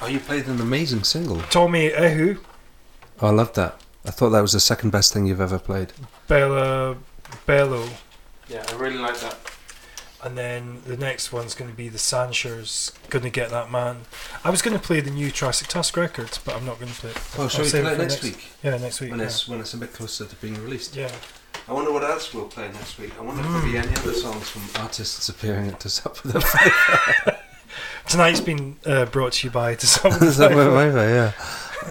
Oh, 0.00 0.06
you 0.06 0.18
played 0.18 0.46
an 0.46 0.60
amazing 0.60 1.04
single. 1.04 1.40
Tommy 1.50 1.90
Ehu, 1.90 2.38
Oh, 3.20 3.28
I 3.28 3.30
loved 3.30 3.54
that. 3.56 3.80
I 4.04 4.10
thought 4.10 4.30
that 4.30 4.40
was 4.40 4.52
the 4.52 4.60
second 4.60 4.90
best 4.90 5.12
thing 5.12 5.26
you've 5.26 5.40
ever 5.40 5.58
played. 5.58 5.92
Bella 6.26 6.96
Bello. 7.46 7.86
Yeah, 8.48 8.64
I 8.68 8.72
really 8.74 8.98
like 8.98 9.18
that. 9.20 9.36
And 10.24 10.38
then 10.38 10.82
the 10.86 10.96
next 10.96 11.32
one's 11.32 11.54
going 11.54 11.70
to 11.70 11.76
be 11.76 11.88
the 11.88 11.98
Sanshers. 11.98 12.92
Gonna 13.10 13.28
get 13.28 13.50
that 13.50 13.72
man. 13.72 14.02
I 14.44 14.50
was 14.50 14.62
going 14.62 14.76
to 14.76 14.82
play 14.82 15.00
the 15.00 15.10
new 15.10 15.32
Triassic 15.32 15.66
Tusk 15.66 15.96
records, 15.96 16.38
but 16.38 16.54
I'm 16.54 16.64
not 16.64 16.78
going 16.78 16.92
to 16.92 17.00
play 17.00 17.10
it. 17.10 17.20
Oh, 17.36 17.42
I'll 17.42 17.48
shall 17.48 17.64
we 17.64 17.70
play 17.70 17.92
it 17.92 17.98
next 17.98 18.22
week? 18.22 18.52
Yeah, 18.62 18.76
next 18.76 19.00
week. 19.00 19.10
When 19.10 19.20
yeah. 19.20 19.26
it's 19.26 19.48
when 19.48 19.60
it's 19.60 19.74
a 19.74 19.78
bit 19.78 19.92
closer 19.92 20.24
to 20.24 20.36
being 20.36 20.54
released. 20.62 20.94
yeah. 20.94 21.10
I 21.68 21.72
wonder 21.72 21.92
what 21.92 22.02
else 22.02 22.34
we'll 22.34 22.46
play 22.46 22.68
next 22.72 22.98
week. 22.98 23.12
I 23.18 23.22
wonder 23.22 23.40
if 23.40 23.48
there'll 23.48 23.62
be 23.64 23.78
any 23.78 23.96
other 23.96 24.12
songs 24.12 24.48
from 24.48 24.62
artists 24.82 25.28
appearing 25.28 25.68
at 25.68 25.80
To 25.80 25.88
Sup 25.88 26.22
with 26.24 26.34
a 26.34 27.38
Tonight's 28.08 28.40
been 28.40 28.76
uh, 28.84 29.04
brought 29.06 29.34
to 29.34 29.46
you 29.46 29.50
by 29.50 29.76
to 29.76 29.86
Sup 29.86 30.20
with 30.20 30.40
a 30.40 30.48
Pfeiffer, 30.48 30.98
yeah. 30.98 31.32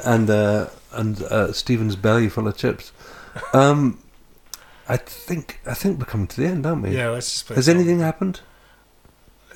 And 0.06 0.30
uh, 0.30 0.68
and 0.92 1.22
uh, 1.24 1.54
Stephen's 1.54 1.96
belly 1.96 2.28
full 2.28 2.48
of 2.48 2.58
chips. 2.58 2.92
Um, 3.54 4.00
I 4.94 4.98
think 4.98 5.60
I 5.66 5.74
think 5.74 6.00
we're 6.00 6.06
coming 6.06 6.28
to 6.28 6.42
the 6.42 6.48
end, 6.48 6.66
aren't 6.66 6.82
we? 6.84 6.96
Yeah, 6.98 7.10
let's 7.10 7.32
just 7.32 7.46
play. 7.48 7.56
Has 7.56 7.70
anything 7.70 8.00
happened? 8.00 8.42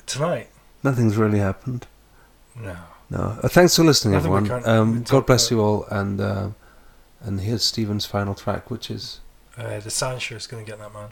tonight? 0.06 0.48
Nothing's 0.82 1.16
really 1.16 1.40
happened. 1.40 1.86
No. 2.54 2.76
No. 3.10 3.38
Uh, 3.42 3.48
thanks 3.48 3.74
for 3.76 3.82
listening, 3.84 4.14
Nothing 4.14 4.30
we 4.30 4.36
everyone. 4.38 4.62
can't- 4.62 4.66
we 4.66 4.98
Um, 4.98 5.02
God 5.02 5.26
bless 5.26 5.50
about. 5.50 5.56
you 5.56 5.62
all, 5.62 5.84
and 5.90 6.20
uh, 6.20 6.48
and 7.20 7.40
here's 7.40 7.64
Stephen's 7.64 8.06
final 8.06 8.34
track, 8.34 8.70
which 8.70 8.90
is 8.90 9.20
Uh, 9.58 9.78
the 9.80 9.90
is 10.36 10.46
gonna 10.46 10.64
get 10.64 10.78
that 10.78 10.92
man. 10.94 11.10